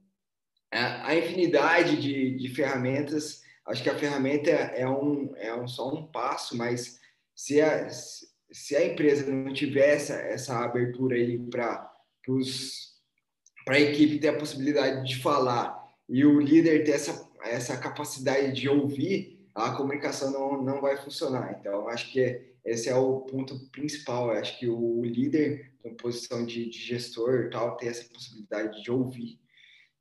a, 0.72 1.14
infinidade 1.16 2.02
de, 2.02 2.38
de, 2.38 2.50
ferramentas, 2.50 3.44
acho 3.68 3.84
que 3.84 3.90
a 3.90 3.98
ferramenta 3.98 4.50
é, 4.50 4.88
um, 4.88 5.36
é 5.36 5.54
um, 5.54 5.68
só 5.68 5.94
um 5.94 6.08
passo, 6.08 6.56
mas 6.56 7.00
se 7.36 7.60
a, 7.60 7.90
se 7.90 8.31
a 8.76 8.86
empresa 8.86 9.32
não 9.32 9.54
tiver 9.54 9.96
essa, 9.96 10.60
abertura 10.60 11.16
aí 11.16 11.38
para 11.40 11.92
a 13.68 13.80
equipe 13.80 14.20
ter 14.20 14.30
a 14.30 14.38
possibilidade 14.38 15.08
de 15.08 15.22
falar 15.22 15.82
e 16.10 16.26
o 16.26 16.40
líder 16.40 16.84
ter 16.84 16.92
essa, 16.92 17.30
essa 17.44 17.78
capacidade 17.78 18.52
de 18.54 18.68
ouvir, 18.68 19.40
a 19.56 19.72
comunicação 19.72 20.32
não, 20.32 20.62
não 20.62 20.82
vai 20.82 20.98
funcionar. 20.98 21.58
Então, 21.60 21.88
acho 21.88 22.12
que 22.12 22.42
esse 22.66 22.90
é 22.90 22.96
o 22.96 23.22
ponto 23.22 23.58
principal. 23.72 24.28
Eu 24.28 24.40
acho 24.40 24.60
que 24.60 24.68
o 24.68 25.04
líder, 25.04 25.72
na 25.84 25.92
posição 25.92 26.46
de, 26.46 26.70
de 26.70 26.78
gestor, 26.78 27.50
tal, 27.50 27.78
tem 27.78 27.90
essa 27.90 28.08
possibilidade 28.10 28.84
de 28.84 28.92
ouvir. 28.92 29.40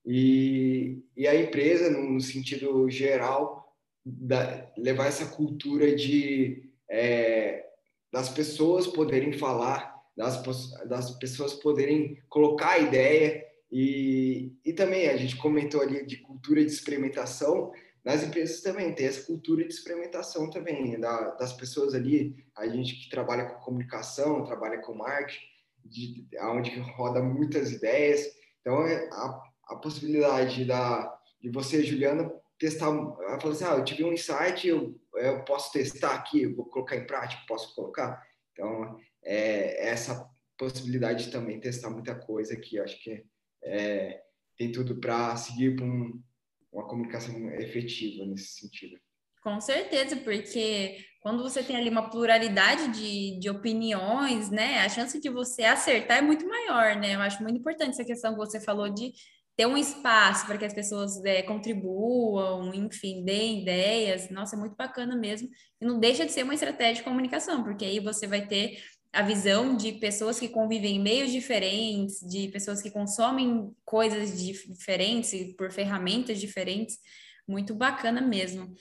E, 0.04 1.02
e 1.16 1.28
a 1.28 1.34
empresa, 1.34 1.90
no 1.90 2.20
sentido 2.20 2.88
geral, 2.90 3.76
da, 4.04 4.72
levar 4.76 5.06
essa 5.06 5.26
cultura 5.26 5.94
de 5.94 6.70
é, 6.88 7.69
das 8.12 8.28
pessoas 8.28 8.86
poderem 8.86 9.32
falar, 9.32 9.94
das, 10.16 10.42
das 10.86 11.10
pessoas 11.18 11.54
poderem 11.54 12.20
colocar 12.28 12.72
a 12.72 12.78
ideia 12.78 13.44
e, 13.70 14.52
e 14.64 14.72
também 14.72 15.08
a 15.08 15.16
gente 15.16 15.36
comentou 15.36 15.80
ali 15.80 16.04
de 16.04 16.16
cultura 16.16 16.64
de 16.64 16.70
experimentação, 16.70 17.72
nas 18.04 18.24
empresas 18.24 18.62
também 18.62 18.94
tem 18.94 19.06
essa 19.06 19.26
cultura 19.26 19.62
de 19.62 19.72
experimentação 19.72 20.48
também, 20.50 20.98
da, 20.98 21.34
das 21.34 21.52
pessoas 21.52 21.94
ali, 21.94 22.44
a 22.56 22.66
gente 22.66 22.94
que 22.94 23.10
trabalha 23.10 23.44
com 23.44 23.60
comunicação, 23.60 24.44
trabalha 24.44 24.78
com 24.78 24.94
marketing, 24.94 25.40
de, 25.84 26.26
onde 26.42 26.78
roda 26.80 27.22
muitas 27.22 27.70
ideias. 27.72 28.26
Então, 28.60 28.86
é 28.86 29.08
a, 29.12 29.42
a 29.68 29.76
possibilidade 29.76 30.64
da, 30.64 31.18
de 31.40 31.50
você, 31.50 31.82
Juliana, 31.84 32.32
testar, 32.60 32.88
ela 32.88 33.40
falou 33.40 33.52
assim, 33.52 33.64
ah, 33.64 33.74
eu 33.78 33.84
tive 33.84 34.04
um 34.04 34.12
insight, 34.12 34.68
eu, 34.68 34.94
eu 35.14 35.42
posso 35.44 35.72
testar 35.72 36.14
aqui, 36.14 36.42
eu 36.42 36.54
vou 36.54 36.66
colocar 36.66 36.94
em 36.94 37.06
prática, 37.06 37.42
posso 37.48 37.74
colocar. 37.74 38.22
Então, 38.52 39.00
é, 39.24 39.88
essa 39.88 40.28
possibilidade 40.58 41.24
de 41.24 41.30
também 41.32 41.58
testar 41.58 41.88
muita 41.88 42.14
coisa 42.14 42.52
aqui, 42.52 42.78
acho 42.78 43.02
que 43.02 43.24
é, 43.64 44.20
tem 44.58 44.70
tudo 44.70 45.00
para 45.00 45.34
seguir 45.36 45.74
para 45.74 45.86
um, 45.86 46.22
uma 46.70 46.86
comunicação 46.86 47.34
efetiva 47.52 48.26
nesse 48.26 48.60
sentido. 48.60 49.00
Com 49.42 49.58
certeza, 49.58 50.16
porque 50.16 50.98
quando 51.22 51.42
você 51.42 51.62
tem 51.62 51.76
ali 51.76 51.88
uma 51.88 52.10
pluralidade 52.10 52.88
de, 52.88 53.40
de 53.40 53.48
opiniões, 53.48 54.50
né, 54.50 54.80
a 54.80 54.88
chance 54.90 55.18
de 55.18 55.30
você 55.30 55.64
acertar 55.64 56.18
é 56.18 56.22
muito 56.22 56.46
maior, 56.46 56.94
né? 56.96 57.14
Eu 57.14 57.20
acho 57.20 57.42
muito 57.42 57.58
importante 57.58 57.92
essa 57.92 58.04
questão 58.04 58.32
que 58.32 58.38
você 58.38 58.60
falou 58.60 58.90
de 58.90 59.12
ter 59.60 59.66
um 59.66 59.76
espaço 59.76 60.46
para 60.46 60.56
que 60.56 60.64
as 60.64 60.72
pessoas 60.72 61.22
é, 61.22 61.42
contribuam, 61.42 62.72
enfim, 62.72 63.22
deem 63.22 63.60
ideias. 63.60 64.30
Nossa, 64.30 64.56
é 64.56 64.58
muito 64.58 64.74
bacana 64.74 65.14
mesmo. 65.14 65.50
E 65.78 65.84
não 65.84 66.00
deixa 66.00 66.24
de 66.24 66.32
ser 66.32 66.44
uma 66.44 66.54
estratégia 66.54 66.94
de 66.94 67.02
comunicação, 67.02 67.62
porque 67.62 67.84
aí 67.84 68.00
você 68.00 68.26
vai 68.26 68.46
ter 68.46 68.82
a 69.12 69.20
visão 69.20 69.76
de 69.76 69.92
pessoas 69.92 70.40
que 70.40 70.48
convivem 70.48 70.96
em 70.96 71.02
meios 71.02 71.30
diferentes, 71.30 72.20
de 72.20 72.48
pessoas 72.48 72.80
que 72.80 72.90
consomem 72.90 73.70
coisas 73.84 74.42
diferentes 74.42 75.54
por 75.58 75.70
ferramentas 75.70 76.40
diferentes, 76.40 76.96
muito 77.46 77.74
bacana 77.74 78.22
mesmo. 78.22 78.74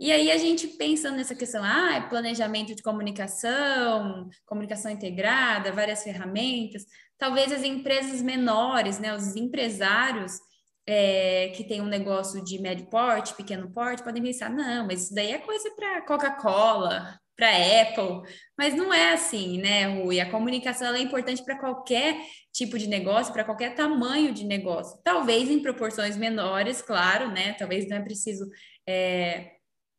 E 0.00 0.10
aí 0.10 0.30
a 0.32 0.38
gente 0.38 0.66
pensando 0.68 1.16
nessa 1.16 1.34
questão, 1.34 1.62
ah, 1.62 2.06
planejamento 2.08 2.74
de 2.74 2.82
comunicação, 2.82 4.28
comunicação 4.46 4.90
integrada, 4.90 5.70
várias 5.70 6.02
ferramentas, 6.02 6.86
talvez 7.18 7.52
as 7.52 7.62
empresas 7.62 8.22
menores, 8.22 8.98
né, 8.98 9.14
os 9.14 9.36
empresários 9.36 10.38
é, 10.86 11.52
que 11.56 11.64
tem 11.64 11.80
um 11.80 11.86
negócio 11.86 12.44
de 12.44 12.60
médio 12.60 12.86
porte, 12.86 13.34
pequeno 13.34 13.70
porte, 13.72 14.02
podem 14.02 14.22
pensar, 14.22 14.50
não, 14.50 14.86
mas 14.86 15.04
isso 15.04 15.14
daí 15.14 15.32
é 15.32 15.38
coisa 15.38 15.70
para 15.74 16.02
Coca-Cola, 16.02 17.18
para 17.36 17.48
Apple, 17.48 18.22
mas 18.56 18.74
não 18.74 18.92
é 18.92 19.12
assim, 19.12 19.58
né, 19.58 19.86
Rui? 19.86 20.20
A 20.20 20.30
comunicação 20.30 20.94
é 20.94 21.00
importante 21.00 21.44
para 21.44 21.58
qualquer 21.58 22.16
tipo 22.52 22.78
de 22.78 22.86
negócio, 22.86 23.32
para 23.32 23.44
qualquer 23.44 23.74
tamanho 23.74 24.32
de 24.32 24.44
negócio. 24.44 25.00
Talvez 25.02 25.50
em 25.50 25.60
proporções 25.60 26.16
menores, 26.16 26.80
claro, 26.80 27.32
né? 27.32 27.54
Talvez 27.54 27.88
não 27.88 27.96
é 27.96 28.00
preciso 28.00 28.48
é, 28.86 29.53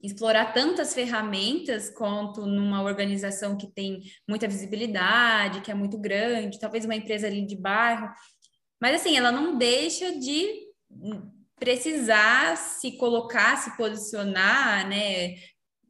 explorar 0.06 0.54
tantas 0.54 0.94
ferramentas 0.94 1.90
quanto 1.90 2.46
numa 2.46 2.84
organização 2.84 3.58
que 3.58 3.68
tem 3.68 4.02
muita 4.28 4.48
visibilidade, 4.48 5.62
que 5.62 5.72
é 5.72 5.74
muito 5.74 5.98
grande, 5.98 6.60
talvez 6.60 6.86
uma 6.86 6.96
empresa 6.96 7.28
ali 7.28 7.46
de 7.46 7.56
bairro. 7.56 8.10
Mas 8.82 9.02
assim, 9.02 9.18
ela 9.18 9.32
não 9.32 9.58
deixa 9.58 10.18
de 10.20 10.66
precisar 11.60 12.58
se 12.58 12.98
colocar, 12.98 13.58
se 13.58 13.76
posicionar, 13.78 14.88
né, 14.88 15.36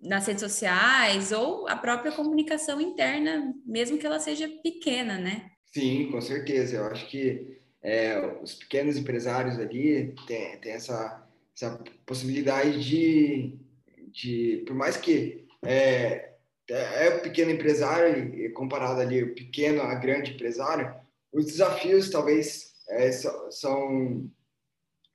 nas 0.02 0.28
redes 0.28 0.42
sociais 0.42 1.32
ou 1.32 1.68
a 1.68 1.76
própria 1.76 2.12
comunicação 2.12 2.80
interna, 2.80 3.54
mesmo 3.66 3.98
que 3.98 4.06
ela 4.06 4.20
seja 4.20 4.48
pequena, 4.64 5.18
né? 5.18 5.50
Sim, 5.66 6.10
com 6.12 6.22
certeza. 6.22 6.78
Eu 6.78 6.86
acho 6.86 7.08
que 7.08 7.60
é, 7.82 8.40
os 8.42 8.54
pequenos 8.56 8.98
empresários 8.98 9.60
ali 9.60 10.16
têm, 10.28 10.58
têm 10.60 10.72
essa, 10.72 11.28
essa 11.56 11.84
possibilidade 12.06 12.84
de, 12.84 13.58
de, 14.16 14.64
por 14.66 14.76
mais 14.76 14.96
que 14.96 15.46
é, 15.64 16.32
é 16.70 17.10
o 17.10 17.22
pequeno 17.22 17.52
empresário 17.52 18.54
comparado 18.54 19.02
ali 19.02 19.22
o 19.22 19.36
pequeno 19.36 19.82
a 19.82 19.94
grande 19.96 20.34
empresário, 20.34 20.96
os 21.32 21.46
desafios 21.46 22.10
talvez 22.10 22.74
é, 22.90 23.12
são 23.12 24.30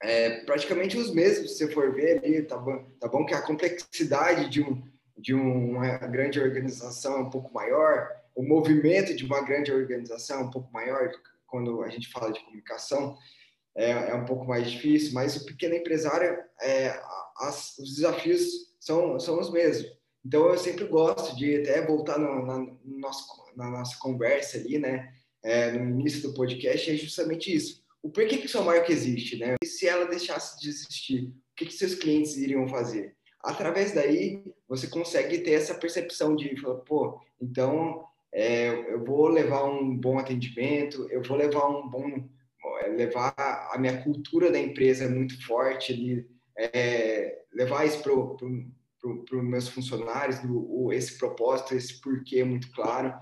é, 0.03 0.45
praticamente 0.45 0.97
os 0.99 1.13
mesmos, 1.13 1.57
se 1.57 1.73
for 1.73 1.95
ver 1.95 2.19
ali, 2.19 2.43
tá 2.43 2.57
bom, 2.57 2.85
tá 3.01 3.09
bom 3.09 3.25
que 3.25 3.35
a 3.35 3.43
complexidade 3.43 4.51
de, 4.51 4.63
um, 4.63 4.83
de 5.17 5.35
uma 5.35 5.99
grande 5.99 6.39
organização 6.39 7.17
é 7.17 7.21
um 7.21 7.31
pouco 7.31 7.53
maior, 7.55 8.09
o 8.35 8.43
movimento 8.43 9.15
de 9.15 9.25
uma 9.25 9.43
grande 9.43 9.73
organização 9.73 10.41
é 10.41 10.45
um 10.45 10.51
pouco 10.51 10.73
maior, 10.73 11.11
quando 11.47 11.83
a 11.83 11.89
gente 11.89 12.09
fala 12.11 12.33
de 12.33 12.41
comunicação, 12.41 13.17
é, 13.75 13.91
é 13.91 14.15
um 14.15 14.25
pouco 14.25 14.47
mais 14.47 14.71
difícil, 14.71 15.13
mas 15.15 15.37
o 15.37 15.47
pequeno 15.47 15.75
empresário, 15.75 16.39
é, 16.61 16.89
as, 17.40 17.79
os 17.79 17.94
desafios 17.96 18.74
são, 18.79 19.18
são 19.18 19.40
os 19.40 19.50
mesmos. 19.50 19.90
Então, 20.24 20.48
eu 20.48 20.59
sempre 20.59 20.85
gosto 20.85 21.35
de 21.37 21.57
até 21.57 21.85
voltar 21.87 22.18
no, 22.18 22.46
na, 22.46 22.59
no 22.59 22.98
nosso, 22.98 23.26
na 23.57 23.70
nossa 23.70 23.98
conversa 23.98 24.59
ali, 24.59 24.79
né, 24.79 25.12
é, 25.42 25.72
no 25.72 26.00
início 26.00 26.22
do 26.22 26.35
podcast, 26.35 26.90
é 26.90 26.94
justamente 26.94 27.55
isso 27.55 27.81
o 28.03 28.11
porquê 28.11 28.38
que 28.38 28.48
sua 28.48 28.62
marca 28.62 28.90
existe, 28.90 29.37
né? 29.37 29.57
E 29.62 29.66
se 29.66 29.87
ela 29.87 30.07
deixasse 30.07 30.61
de 30.61 30.68
existir, 30.68 31.24
o 31.24 31.33
que, 31.57 31.66
que 31.66 31.72
seus 31.72 31.94
clientes 31.94 32.37
iriam 32.37 32.66
fazer? 32.68 33.14
Através 33.42 33.92
daí, 33.92 34.42
você 34.68 34.87
consegue 34.87 35.38
ter 35.38 35.53
essa 35.53 35.74
percepção 35.74 36.35
de, 36.35 36.55
pô, 36.87 37.20
então 37.40 38.05
é, 38.33 38.68
eu 38.92 39.05
vou 39.05 39.29
levar 39.29 39.64
um 39.64 39.96
bom 39.96 40.18
atendimento, 40.18 41.09
eu 41.11 41.22
vou 41.22 41.37
levar 41.37 41.68
um 41.68 41.88
bom, 41.88 42.29
é, 42.83 42.88
levar 42.88 43.35
a 43.37 43.79
minha 43.79 44.03
cultura 44.03 44.50
da 44.50 44.59
empresa 44.59 45.09
muito 45.09 45.44
forte 45.46 45.92
ali, 45.92 46.26
é, 46.61 47.38
levar 47.53 47.87
isso 47.87 48.03
para 48.03 49.38
os 49.38 49.44
meus 49.44 49.68
funcionários, 49.68 50.38
o, 50.44 50.92
esse 50.92 51.18
propósito, 51.18 51.75
esse 51.75 52.01
porquê 52.01 52.44
muito 52.44 52.70
claro, 52.73 53.14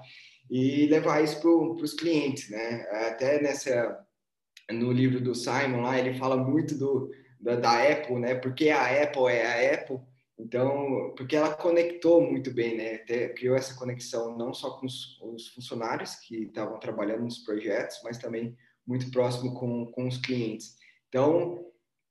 e 0.51 0.87
levar 0.87 1.23
isso 1.23 1.41
para 1.41 1.51
os 1.51 1.95
clientes, 1.95 2.51
né? 2.51 2.87
Até 3.09 3.41
nessa 3.41 4.05
no 4.71 4.93
livro 4.93 5.21
do 5.21 5.35
Simon 5.35 5.81
lá, 5.81 5.99
ele 5.99 6.19
fala 6.19 6.37
muito 6.37 6.77
do, 6.77 7.11
da, 7.41 7.57
da, 7.57 7.91
Apple, 7.91 8.17
né? 8.17 8.35
Porque 8.35 8.69
a 8.71 9.03
Apple 9.03 9.27
é 9.27 9.47
a 9.47 9.75
Apple. 9.75 9.99
Então, 10.39 11.15
porque 11.17 11.35
ela 11.35 11.55
conectou 11.55 12.21
muito 12.21 12.53
bem, 12.53 12.77
né? 12.77 12.95
Até 12.97 13.29
criou 13.31 13.57
essa 13.57 13.75
conexão 13.75 14.37
não 14.37 14.53
só 14.53 14.79
com 14.79 14.87
os, 14.87 15.21
os 15.23 15.49
funcionários 15.49 16.17
que 16.17 16.45
estavam 16.45 16.79
trabalhando 16.79 17.25
nos 17.25 17.39
projetos, 17.39 18.01
mas 18.05 18.19
também 18.19 18.57
muito 18.87 19.11
próximo 19.11 19.55
com, 19.55 19.87
com 19.87 20.07
os 20.07 20.19
clientes. 20.19 20.77
Então, 21.09 21.65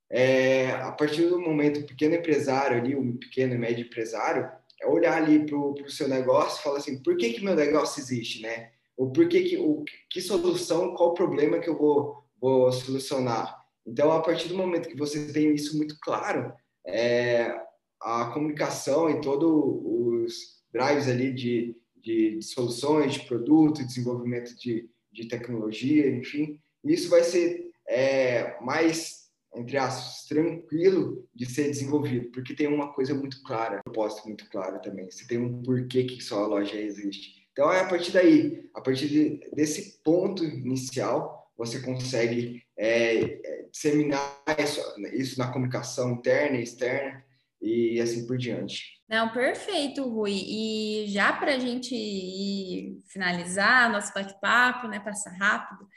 é, 0.10 0.72
a 0.72 0.92
partir 0.92 1.28
do 1.28 1.40
momento 1.40 1.86
pequeno 1.86 2.16
empresário 2.16 2.78
ali, 2.78 2.96
o 2.96 3.14
pequeno 3.18 3.56
e 3.56 3.58
médio 3.58 3.86
empresário, 3.86 4.50
é 4.82 4.88
olhar 4.88 5.18
ali 5.18 5.46
para 5.46 5.58
o 5.58 5.90
seu 5.90 6.08
negócio 6.08 6.60
e 6.60 6.64
falar 6.64 6.78
assim, 6.78 7.02
por 7.02 7.18
que 7.18 7.34
que 7.34 7.44
meu 7.44 7.56
negócio 7.56 8.00
existe, 8.00 8.42
né? 8.42 8.72
Ou 8.96 9.12
por 9.12 9.28
que 9.28 9.42
que, 9.44 9.58
o, 9.58 9.84
que 10.10 10.22
solução, 10.22 10.94
qual 10.96 11.14
problema 11.14 11.60
que 11.60 11.70
eu 11.70 11.78
vou 11.78 12.28
vou 12.40 12.72
solucionar. 12.72 13.58
Então, 13.86 14.12
a 14.12 14.22
partir 14.22 14.48
do 14.50 14.58
momento 14.58 14.90
que 14.90 14.98
você 14.98 15.32
tem 15.32 15.54
isso 15.54 15.78
muito 15.78 15.98
claro, 16.00 16.54
é, 16.86 17.54
a 18.02 18.26
comunicação 18.26 19.10
e 19.10 19.22
todos 19.22 19.50
os 19.50 20.58
drives 20.72 21.08
ali 21.08 21.34
de, 21.34 21.76
de, 21.96 22.38
de, 22.38 22.42
soluções, 22.46 23.14
de 23.14 23.26
produto, 23.26 23.86
desenvolvimento 23.86 24.56
de, 24.56 24.90
de 25.12 25.28
tecnologia, 25.28 26.10
enfim, 26.10 26.60
isso 26.84 27.10
vai 27.10 27.24
ser 27.24 27.72
é, 27.88 28.58
mais 28.62 29.27
entre 29.58 29.78
aspas, 29.78 30.26
tranquilo 30.28 31.28
de 31.34 31.46
ser 31.46 31.64
desenvolvido, 31.64 32.32
porque 32.32 32.56
tem 32.56 32.68
uma 32.68 32.94
coisa 32.94 33.14
muito 33.14 33.42
clara, 33.44 33.80
um 33.80 33.92
propósito 33.92 34.28
muito 34.28 34.50
claro 34.50 34.82
também. 34.82 35.10
Você 35.10 35.28
tem 35.28 35.38
um 35.38 35.62
porquê 35.62 36.04
que 36.04 36.22
sua 36.22 36.46
loja 36.46 36.76
existe. 36.76 37.48
Então, 37.52 37.72
é 37.72 37.82
a 37.82 37.88
partir 37.88 38.12
daí, 38.12 38.70
a 38.76 38.82
partir 38.82 39.08
de, 39.08 39.40
desse 39.54 40.02
ponto 40.04 40.44
inicial, 40.44 41.52
você 41.58 41.82
consegue 41.82 42.64
é, 42.78 43.16
é, 43.18 43.68
disseminar 43.72 44.44
isso, 44.60 44.82
isso 45.14 45.40
na 45.40 45.52
comunicação 45.52 46.12
interna 46.12 46.58
e 46.58 46.64
externa 46.64 47.26
e 47.60 48.00
assim 48.00 48.28
por 48.28 48.38
diante. 48.38 48.98
Não, 49.10 49.30
perfeito, 49.30 50.08
Rui. 50.08 50.34
E 50.34 51.06
já 51.08 51.34
para 51.34 51.56
a 51.56 51.60
gente 51.60 51.96
ir 51.96 53.00
finalizar 53.08 53.92
nosso 53.92 54.14
bate-papo, 54.14 54.88
né, 54.88 55.00
passar 55.00 55.32
rápido, 55.32 55.88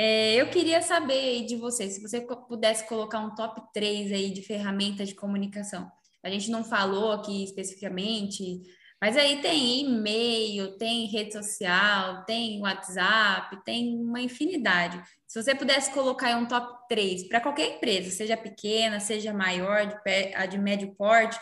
é, 0.00 0.36
eu 0.36 0.48
queria 0.48 0.80
saber 0.80 1.44
de 1.44 1.56
você, 1.56 1.90
se 1.90 2.00
você 2.00 2.20
pudesse 2.20 2.86
colocar 2.86 3.18
um 3.18 3.34
top 3.34 3.60
3 3.74 4.12
aí 4.12 4.30
de 4.30 4.42
ferramentas 4.42 5.08
de 5.08 5.16
comunicação. 5.16 5.90
A 6.22 6.30
gente 6.30 6.52
não 6.52 6.62
falou 6.62 7.10
aqui 7.10 7.42
especificamente, 7.42 8.62
mas 9.02 9.16
aí 9.16 9.42
tem 9.42 9.80
e-mail, 9.80 10.78
tem 10.78 11.06
rede 11.06 11.32
social, 11.32 12.24
tem 12.24 12.60
WhatsApp, 12.60 13.64
tem 13.64 13.96
uma 13.96 14.20
infinidade. 14.20 15.02
Se 15.26 15.42
você 15.42 15.52
pudesse 15.52 15.92
colocar 15.92 16.36
um 16.36 16.46
top 16.46 16.86
3 16.88 17.26
para 17.26 17.40
qualquer 17.40 17.74
empresa, 17.74 18.08
seja 18.12 18.36
pequena, 18.36 19.00
seja 19.00 19.32
maior, 19.32 19.84
de, 19.84 20.00
pé, 20.04 20.46
de 20.46 20.58
médio 20.58 20.94
porte, 20.94 21.36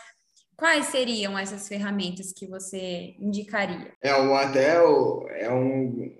quais 0.55 0.87
seriam 0.87 1.37
essas 1.37 1.67
ferramentas 1.67 2.33
que 2.33 2.47
você 2.47 3.15
indicaria? 3.19 3.93
É 4.01 4.19
um, 4.19 4.35
até 4.35 4.77
é 4.77 5.51
um, 5.51 6.11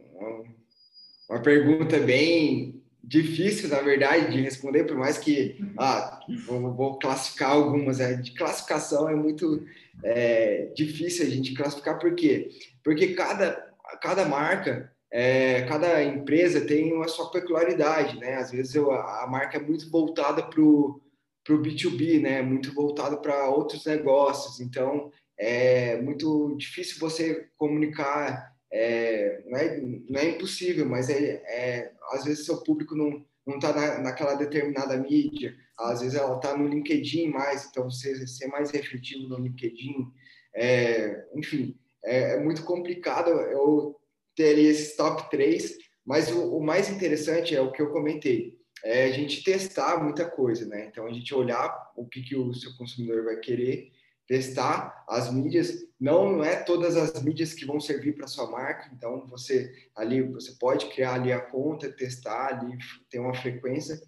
uma 1.30 1.42
pergunta 1.42 2.00
bem 2.00 2.82
difícil, 3.04 3.70
na 3.70 3.80
verdade, 3.80 4.32
de 4.32 4.42
responder, 4.42 4.84
por 4.84 4.98
mais 4.98 5.18
que 5.18 5.58
ah, 5.78 6.20
vou, 6.46 7.00
classificar 7.00 7.52
algumas. 7.52 8.00
É, 8.00 8.16
de 8.16 8.32
classificação 8.32 9.10
é 9.10 9.16
muito 9.16 9.66
é, 10.04 10.72
difícil 10.76 11.26
a 11.26 11.30
gente 11.30 11.54
classificar, 11.54 12.00
por 12.00 12.13
quê? 12.16 12.50
Porque 12.84 13.13
cada, 13.13 13.74
cada 14.02 14.26
marca, 14.26 14.92
é, 15.10 15.62
cada 15.63 16.04
empresa 16.04 16.62
tem 16.62 17.02
a 17.02 17.08
sua 17.08 17.32
peculiaridade, 17.32 18.18
né? 18.20 18.36
Às 18.36 18.52
vezes 18.52 18.76
eu, 18.76 18.92
a 18.92 19.26
marca 19.28 19.58
é 19.58 19.62
muito 19.62 19.90
voltada 19.90 20.44
para 20.44 20.62
o 20.62 21.02
B2B, 21.50 22.22
né? 22.22 22.42
Muito 22.42 22.74
voltada 22.74 23.16
para 23.16 23.50
outros 23.50 23.86
negócios, 23.86 24.60
então 24.60 25.12
é 25.40 26.02
muito 26.02 26.56
difícil 26.58 27.00
você 27.00 27.48
comunicar 27.58 28.57
é, 28.72 29.44
não, 29.46 29.58
é, 29.58 29.82
não 30.10 30.20
é 30.20 30.30
impossível, 30.30 30.86
mas 30.86 31.10
é, 31.10 31.42
é 31.48 31.92
às 32.12 32.24
vezes 32.26 32.46
seu 32.46 32.64
público 32.64 32.96
não 32.96 33.26
não 33.48 33.56
está 33.56 33.74
na, 33.74 34.00
naquela 34.00 34.36
determinada 34.36 34.98
mídia, 34.98 35.56
às 35.80 36.02
vezes 36.02 36.16
ela 36.16 36.36
está 36.36 36.56
no 36.56 36.68
LinkedIn 36.68 37.30
mais, 37.30 37.66
então 37.66 37.90
você 37.90 38.28
ser 38.28 38.48
mais 38.48 38.72
refletivo 38.72 39.30
no 39.30 39.40
LinkedIn, 39.40 40.12
é, 40.54 41.26
enfim, 41.34 41.80
é, 42.04 42.34
é, 42.34 42.40
muito 42.40 42.64
complicado 42.64 43.30
eu 43.30 43.96
ter 44.36 44.60
esses 44.60 44.98
top 44.98 45.30
3, 45.32 45.78
mas 46.06 46.30
o, 46.30 46.58
o, 46.58 46.64
mais 46.64 46.90
interessante 46.90 47.56
é 47.56 47.62
o 47.62 47.72
que 47.72 47.82
eu 47.82 47.90
comentei, 47.92 48.58
é 48.84 49.06
a 49.06 49.12
gente 49.12 49.44
testar 49.44 50.04
muita 50.04 50.30
coisa, 50.30 50.66
né? 50.66 50.88
Então 50.92 51.06
a 51.06 51.14
gente 51.14 51.34
olhar 51.34 51.74
o 51.96 52.06
que, 52.06 52.22
que 52.22 52.36
o 52.36 52.54
seu 52.54 52.76
consumidor 52.76 53.24
vai 53.24 53.38
querer 53.38 53.92
testar 54.28 55.06
as 55.08 55.32
mídias. 55.32 55.88
Não, 56.00 56.32
não 56.32 56.44
é 56.44 56.58
todas 56.58 56.96
as 56.96 57.22
mídias 57.24 57.54
que 57.54 57.66
vão 57.66 57.80
servir 57.80 58.13
para 58.13 58.28
sua 58.28 58.50
marca. 58.52 58.92
Então 58.94 59.26
você 59.28 59.74
ali 59.96 60.22
você 60.22 60.52
pode 60.60 60.88
criar 60.88 61.13
ali 61.13 61.32
a 61.32 61.40
conta, 61.40 61.92
testar 61.92 62.48
ali, 62.48 62.78
ter 63.10 63.20
uma 63.20 63.34
frequência, 63.34 64.00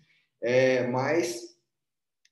é, 0.41 0.85
mas 0.87 1.57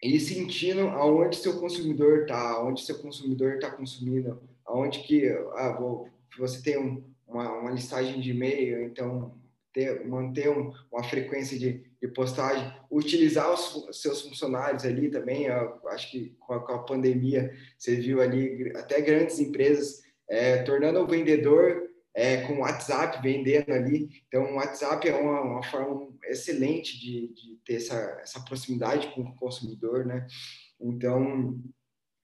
ir 0.03 0.19
sentindo 0.19 0.81
aonde 0.89 1.37
seu 1.37 1.59
consumidor 1.59 2.21
está, 2.21 2.51
aonde 2.51 2.85
seu 2.85 2.99
consumidor 2.99 3.53
está 3.53 3.71
consumindo, 3.71 4.41
aonde 4.65 4.99
que 4.99 5.27
ah, 5.55 5.75
vou, 5.79 6.09
você 6.37 6.61
tem 6.61 6.77
um, 6.77 7.03
uma, 7.25 7.51
uma 7.59 7.71
listagem 7.71 8.19
de 8.19 8.31
e-mail, 8.31 8.83
então 8.83 9.35
ter, 9.73 10.05
manter 10.05 10.49
um, 10.49 10.71
uma 10.91 11.03
frequência 11.03 11.57
de, 11.57 11.86
de, 12.01 12.07
postagem, 12.09 12.71
utilizar 12.89 13.51
os 13.53 14.01
seus 14.01 14.21
funcionários 14.21 14.85
ali 14.85 15.09
também. 15.09 15.45
Eu 15.45 15.87
acho 15.89 16.11
que 16.11 16.35
com 16.39 16.53
a, 16.53 16.59
com 16.59 16.73
a 16.73 16.83
pandemia 16.83 17.53
você 17.77 17.95
viu 17.95 18.21
ali 18.21 18.71
até 18.75 19.01
grandes 19.01 19.39
empresas 19.39 20.01
é, 20.29 20.63
tornando 20.63 20.99
o 20.99 21.07
vendedor 21.07 21.87
é, 22.17 22.41
com 22.41 22.53
o 22.53 22.59
WhatsApp 22.61 23.21
vendendo 23.21 23.71
ali. 23.71 24.09
Então, 24.27 24.43
o 24.43 24.55
WhatsApp 24.55 25.07
é 25.07 25.15
uma, 25.15 25.41
uma 25.41 25.63
forma 25.63 26.09
excelente 26.25 26.99
de, 26.99 27.27
de, 27.27 27.59
ter 27.63 27.75
essa, 27.75 27.95
essa 28.21 28.39
proximidade 28.41 29.13
com 29.13 29.21
o 29.21 29.35
consumidor, 29.35 30.03
né? 30.03 30.25
Então, 30.81 31.61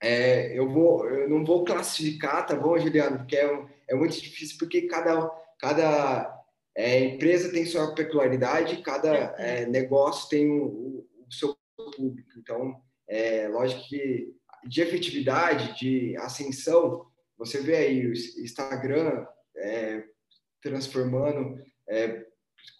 é, 0.02 0.58
eu, 0.58 0.68
vou, 0.68 1.08
eu 1.08 1.30
não 1.30 1.46
vou 1.46 1.64
classificar, 1.64 2.46
tá 2.46 2.56
bom, 2.56 2.78
Juliano? 2.78 3.20
Porque 3.20 3.36
é, 3.36 3.66
é 3.88 3.96
muito 3.96 4.20
difícil, 4.20 4.58
porque 4.58 4.82
cada, 4.88 5.30
cada 5.60 6.43
é, 6.76 7.00
empresa 7.00 7.52
tem 7.52 7.66
sua 7.66 7.94
peculiaridade, 7.94 8.82
cada 8.82 9.36
é, 9.38 9.66
negócio 9.66 10.30
tem 10.30 10.50
o, 10.50 11.06
o, 11.28 11.32
seu 11.32 11.56
público. 11.96 12.30
Então, 12.38 12.82
é 13.08 13.48
lógico 13.48 13.88
que 13.88 14.34
de 14.66 14.82
efetividade, 14.82 15.78
de 15.78 16.16
ascensão, 16.18 17.06
você 17.38 17.60
vê 17.60 17.76
aí 17.76 18.08
o 18.08 18.14
Instagram 18.14 19.26
é, 19.58 20.04
transformando, 20.62 21.62
é, 21.88 22.26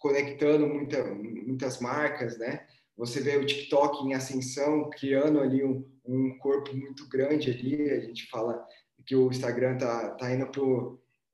conectando 0.00 0.66
muita, 0.66 1.04
muitas 1.04 1.78
marcas, 1.80 2.38
né? 2.38 2.66
Você 2.96 3.20
vê 3.20 3.36
o 3.36 3.44
TikTok 3.44 4.04
em 4.04 4.14
ascensão, 4.14 4.88
criando 4.90 5.40
ali 5.40 5.64
um, 5.64 5.84
um 6.04 6.38
corpo 6.38 6.74
muito 6.74 7.08
grande 7.08 7.50
ali. 7.50 7.90
A 7.90 8.00
gente 8.00 8.28
fala 8.28 8.64
que 9.04 9.14
o 9.14 9.30
Instagram 9.30 9.76
tá, 9.76 10.10
tá 10.10 10.32
indo 10.32 10.46
para 10.46 10.62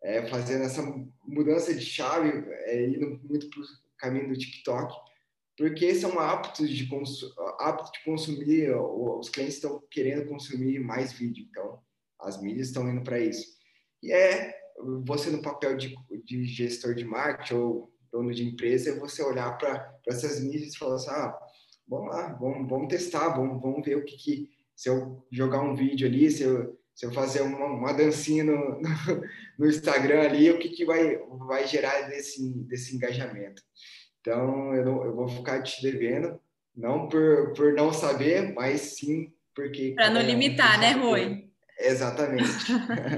é, 0.02 0.26
fazendo 0.28 0.64
essa 0.64 0.82
mudança 1.24 1.74
de 1.74 1.84
chave, 1.84 2.30
é, 2.64 2.86
indo 2.86 3.20
muito 3.24 3.48
para 3.50 3.60
o 3.60 3.64
caminho 3.98 4.28
do 4.28 4.38
TikTok, 4.38 4.94
porque 5.56 5.94
são 5.94 6.18
aptos 6.18 6.70
de, 6.70 6.88
aptos 7.58 7.92
de 7.92 8.04
consumir, 8.04 8.74
os 8.74 9.28
clientes 9.28 9.56
estão 9.56 9.82
querendo 9.90 10.28
consumir 10.28 10.78
mais 10.80 11.12
vídeo, 11.12 11.46
então 11.50 11.82
as 12.18 12.40
mídias 12.40 12.68
estão 12.68 12.88
indo 12.90 13.02
para 13.02 13.20
isso. 13.20 13.46
E 14.02 14.10
é 14.10 14.58
você 15.04 15.30
no 15.30 15.42
papel 15.42 15.76
de, 15.76 15.94
de 16.24 16.44
gestor 16.44 16.94
de 16.94 17.04
marketing 17.04 17.54
ou 17.54 17.92
dono 18.10 18.32
de 18.32 18.44
empresa, 18.44 18.90
é 18.90 18.98
você 18.98 19.22
olhar 19.22 19.56
para 19.58 20.00
essas 20.08 20.40
mídias 20.40 20.74
e 20.74 20.78
falar 20.78 20.94
assim, 20.96 21.10
ah, 21.10 21.38
vamos 21.86 22.08
lá, 22.08 22.32
vamos, 22.34 22.68
vamos 22.68 22.88
testar, 22.88 23.28
vamos, 23.28 23.60
vamos 23.60 23.84
ver 23.84 23.96
o 23.96 24.04
que, 24.04 24.16
que 24.16 24.50
se 24.74 24.88
eu 24.88 25.26
jogar 25.30 25.60
um 25.60 25.74
vídeo 25.74 26.08
ali, 26.08 26.30
se 26.30 26.42
eu 26.42 26.79
se 27.00 27.06
eu 27.06 27.12
fazer 27.12 27.40
uma, 27.40 27.64
uma 27.64 27.94
dancinha 27.94 28.44
no, 28.44 28.78
no, 28.78 28.82
no, 29.58 29.66
Instagram 29.66 30.20
ali, 30.20 30.50
o 30.50 30.58
que, 30.58 30.68
que 30.68 30.84
vai, 30.84 31.16
vai 31.46 31.66
gerar 31.66 32.02
desse, 32.10 32.52
desse 32.64 32.94
engajamento. 32.94 33.62
Então, 34.20 34.74
eu, 34.74 34.84
não, 34.84 35.04
eu 35.06 35.16
vou 35.16 35.26
ficar 35.26 35.62
te 35.62 35.80
devendo, 35.80 36.38
não 36.76 37.08
por, 37.08 37.54
por 37.54 37.72
não 37.72 37.90
saber, 37.90 38.52
mas 38.52 38.98
sim 38.98 39.32
porque... 39.54 39.94
Para 39.94 40.10
não 40.10 40.20
limitar, 40.20 40.78
né, 40.78 40.90
Rui? 40.92 41.48
Exatamente. 41.78 42.44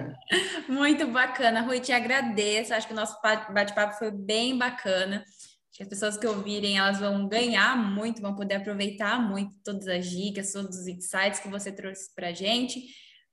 Muito 0.69 1.09
bacana, 1.09 1.63
Rui, 1.63 1.81
te 1.81 1.91
agradeço. 1.91 2.73
Acho 2.73 2.87
que 2.87 2.93
o 2.93 2.97
nosso 2.97 3.21
bate-papo 3.21 3.99
foi 3.99 4.13
bem 4.13 4.57
bacana. 4.57 5.25
Acho 5.25 5.79
que 5.79 5.83
as 5.83 5.89
pessoas 5.89 6.17
que 6.17 6.27
ouvirem, 6.29 6.79
elas 6.79 7.01
vão 7.01 7.27
ganhar 7.27 7.77
muito, 7.77 8.23
vão 8.23 8.37
poder 8.37 8.55
aproveitar 8.55 9.21
muito 9.21 9.57
todas 9.65 9.89
as 9.89 10.09
dicas, 10.09 10.53
todos 10.53 10.79
os 10.79 10.87
insights 10.87 11.41
que 11.41 11.49
você 11.49 11.73
trouxe 11.73 12.15
para 12.15 12.29
a 12.29 12.33
gente. 12.33 12.81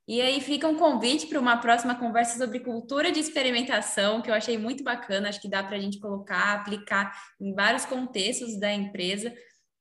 E 0.09 0.23
aí 0.23 0.41
fica 0.41 0.67
um 0.67 0.75
convite 0.75 1.27
para 1.27 1.39
uma 1.39 1.57
próxima 1.57 1.93
conversa 1.93 2.39
sobre 2.39 2.61
cultura 2.61 3.11
de 3.11 3.19
experimentação, 3.19 4.23
que 4.23 4.31
eu 4.31 4.33
achei 4.33 4.57
muito 4.57 4.83
bacana, 4.83 5.29
acho 5.29 5.39
que 5.39 5.47
dá 5.47 5.61
para 5.61 5.77
a 5.77 5.79
gente 5.79 5.99
colocar, 5.99 6.55
aplicar 6.55 7.15
em 7.39 7.53
vários 7.53 7.85
contextos 7.85 8.59
da 8.59 8.73
empresa. 8.73 9.31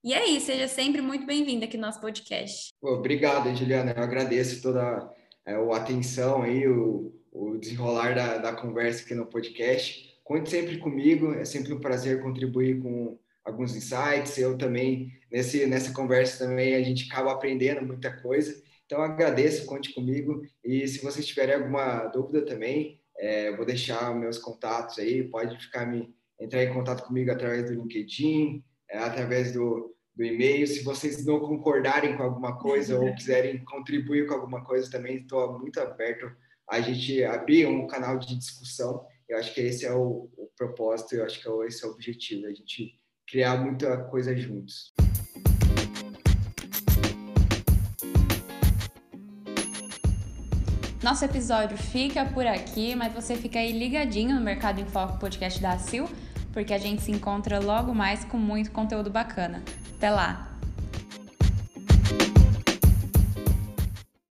E 0.05 0.13
é 0.13 0.29
isso, 0.29 0.45
seja 0.45 0.69
sempre 0.69 1.01
muito 1.01 1.25
bem-vindo 1.25 1.65
aqui 1.65 1.79
no 1.79 1.87
nosso 1.87 1.99
podcast. 1.99 2.75
Obrigado, 2.83 3.57
Juliana. 3.57 3.95
Eu 3.97 4.03
agradeço 4.03 4.61
toda 4.61 5.11
é, 5.47 5.55
a 5.55 5.77
atenção 5.77 6.43
aí, 6.43 6.69
o, 6.69 7.11
o 7.33 7.57
desenrolar 7.57 8.15
da, 8.15 8.37
da 8.37 8.53
conversa 8.53 9.07
aqui 9.07 9.15
no 9.15 9.25
podcast. 9.25 10.15
Conte 10.23 10.51
sempre 10.51 10.77
comigo, 10.77 11.33
é 11.33 11.47
sempre 11.47 11.73
um 11.73 11.81
prazer 11.81 12.21
contribuir 12.21 12.83
com 12.83 13.19
alguns 13.43 13.75
insights. 13.75 14.37
Eu 14.37 14.59
também, 14.59 15.11
nesse, 15.33 15.67
nessa 15.67 15.91
conversa 15.95 16.47
também, 16.47 16.75
a 16.75 16.83
gente 16.83 17.11
acaba 17.11 17.33
aprendendo 17.33 17.81
muita 17.81 18.13
coisa. 18.13 18.68
Então, 18.89 19.03
agradeço, 19.03 19.67
conte 19.67 19.93
comigo. 19.93 20.41
E 20.65 20.89
se 20.89 21.05
vocês 21.05 21.27
tiverem 21.27 21.57
alguma 21.57 22.07
dúvida 22.07 22.41
também, 22.47 22.99
é, 23.19 23.55
vou 23.55 23.67
deixar 23.67 24.15
meus 24.15 24.39
contatos 24.39 24.99
aí. 24.99 25.23
Pode 25.25 25.61
ficar 25.61 25.85
me 25.85 26.15
entrar 26.41 26.65
em 26.65 26.73
contato 26.73 27.05
comigo 27.05 27.31
através 27.31 27.67
do 27.67 27.75
LinkedIn, 27.75 28.65
é, 28.89 28.97
através 28.97 29.53
do, 29.53 29.95
do 30.17 30.25
e-mail. 30.25 30.67
Se 30.67 30.83
vocês 30.83 31.23
não 31.27 31.39
concordarem 31.39 32.17
com 32.17 32.23
alguma 32.23 32.59
coisa 32.59 32.99
ou 32.99 33.15
quiserem 33.15 33.63
contribuir 33.63 34.27
com 34.27 34.33
alguma 34.33 34.65
coisa 34.65 34.91
também, 34.91 35.19
estou 35.19 35.59
muito 35.59 35.79
aberto 35.79 36.27
a 36.67 36.81
gente 36.81 37.23
abrir 37.25 37.67
um 37.67 37.87
canal 37.87 38.19
de 38.19 38.39
discussão. 38.39 39.05
Eu 39.29 39.37
acho 39.37 39.53
que 39.53 39.61
esse 39.61 39.85
é 39.85 39.93
o, 39.93 40.31
o 40.35 40.49
propósito, 40.57 41.15
eu 41.15 41.27
acho 41.27 41.43
que 41.43 41.67
esse 41.67 41.85
é 41.85 41.87
o 41.87 41.91
objetivo, 41.91 42.47
a 42.47 42.55
gente 42.55 42.99
criar 43.27 43.59
muita 43.59 44.05
coisa 44.05 44.35
juntos. 44.35 44.95
Nosso 51.03 51.25
episódio 51.25 51.77
fica 51.77 52.25
por 52.25 52.45
aqui, 52.45 52.97
mas 52.97 53.13
você 53.13 53.37
fica 53.37 53.61
aí 53.61 53.71
ligadinho 53.71 54.35
no 54.35 54.41
Mercado 54.41 54.81
em 54.81 54.85
Foco 54.85 55.17
podcast 55.19 55.61
da 55.61 55.79
Sil, 55.79 56.11
porque 56.53 56.75
a 56.75 56.79
gente 56.79 57.03
se 57.03 57.13
encontra 57.13 57.61
logo 57.61 57.95
mais 57.95 58.25
com 58.25 58.37
muito 58.37 58.73
conteúdo 58.73 59.09
bacana. 59.09 59.63
Até 59.97 60.11
lá! 60.11 60.48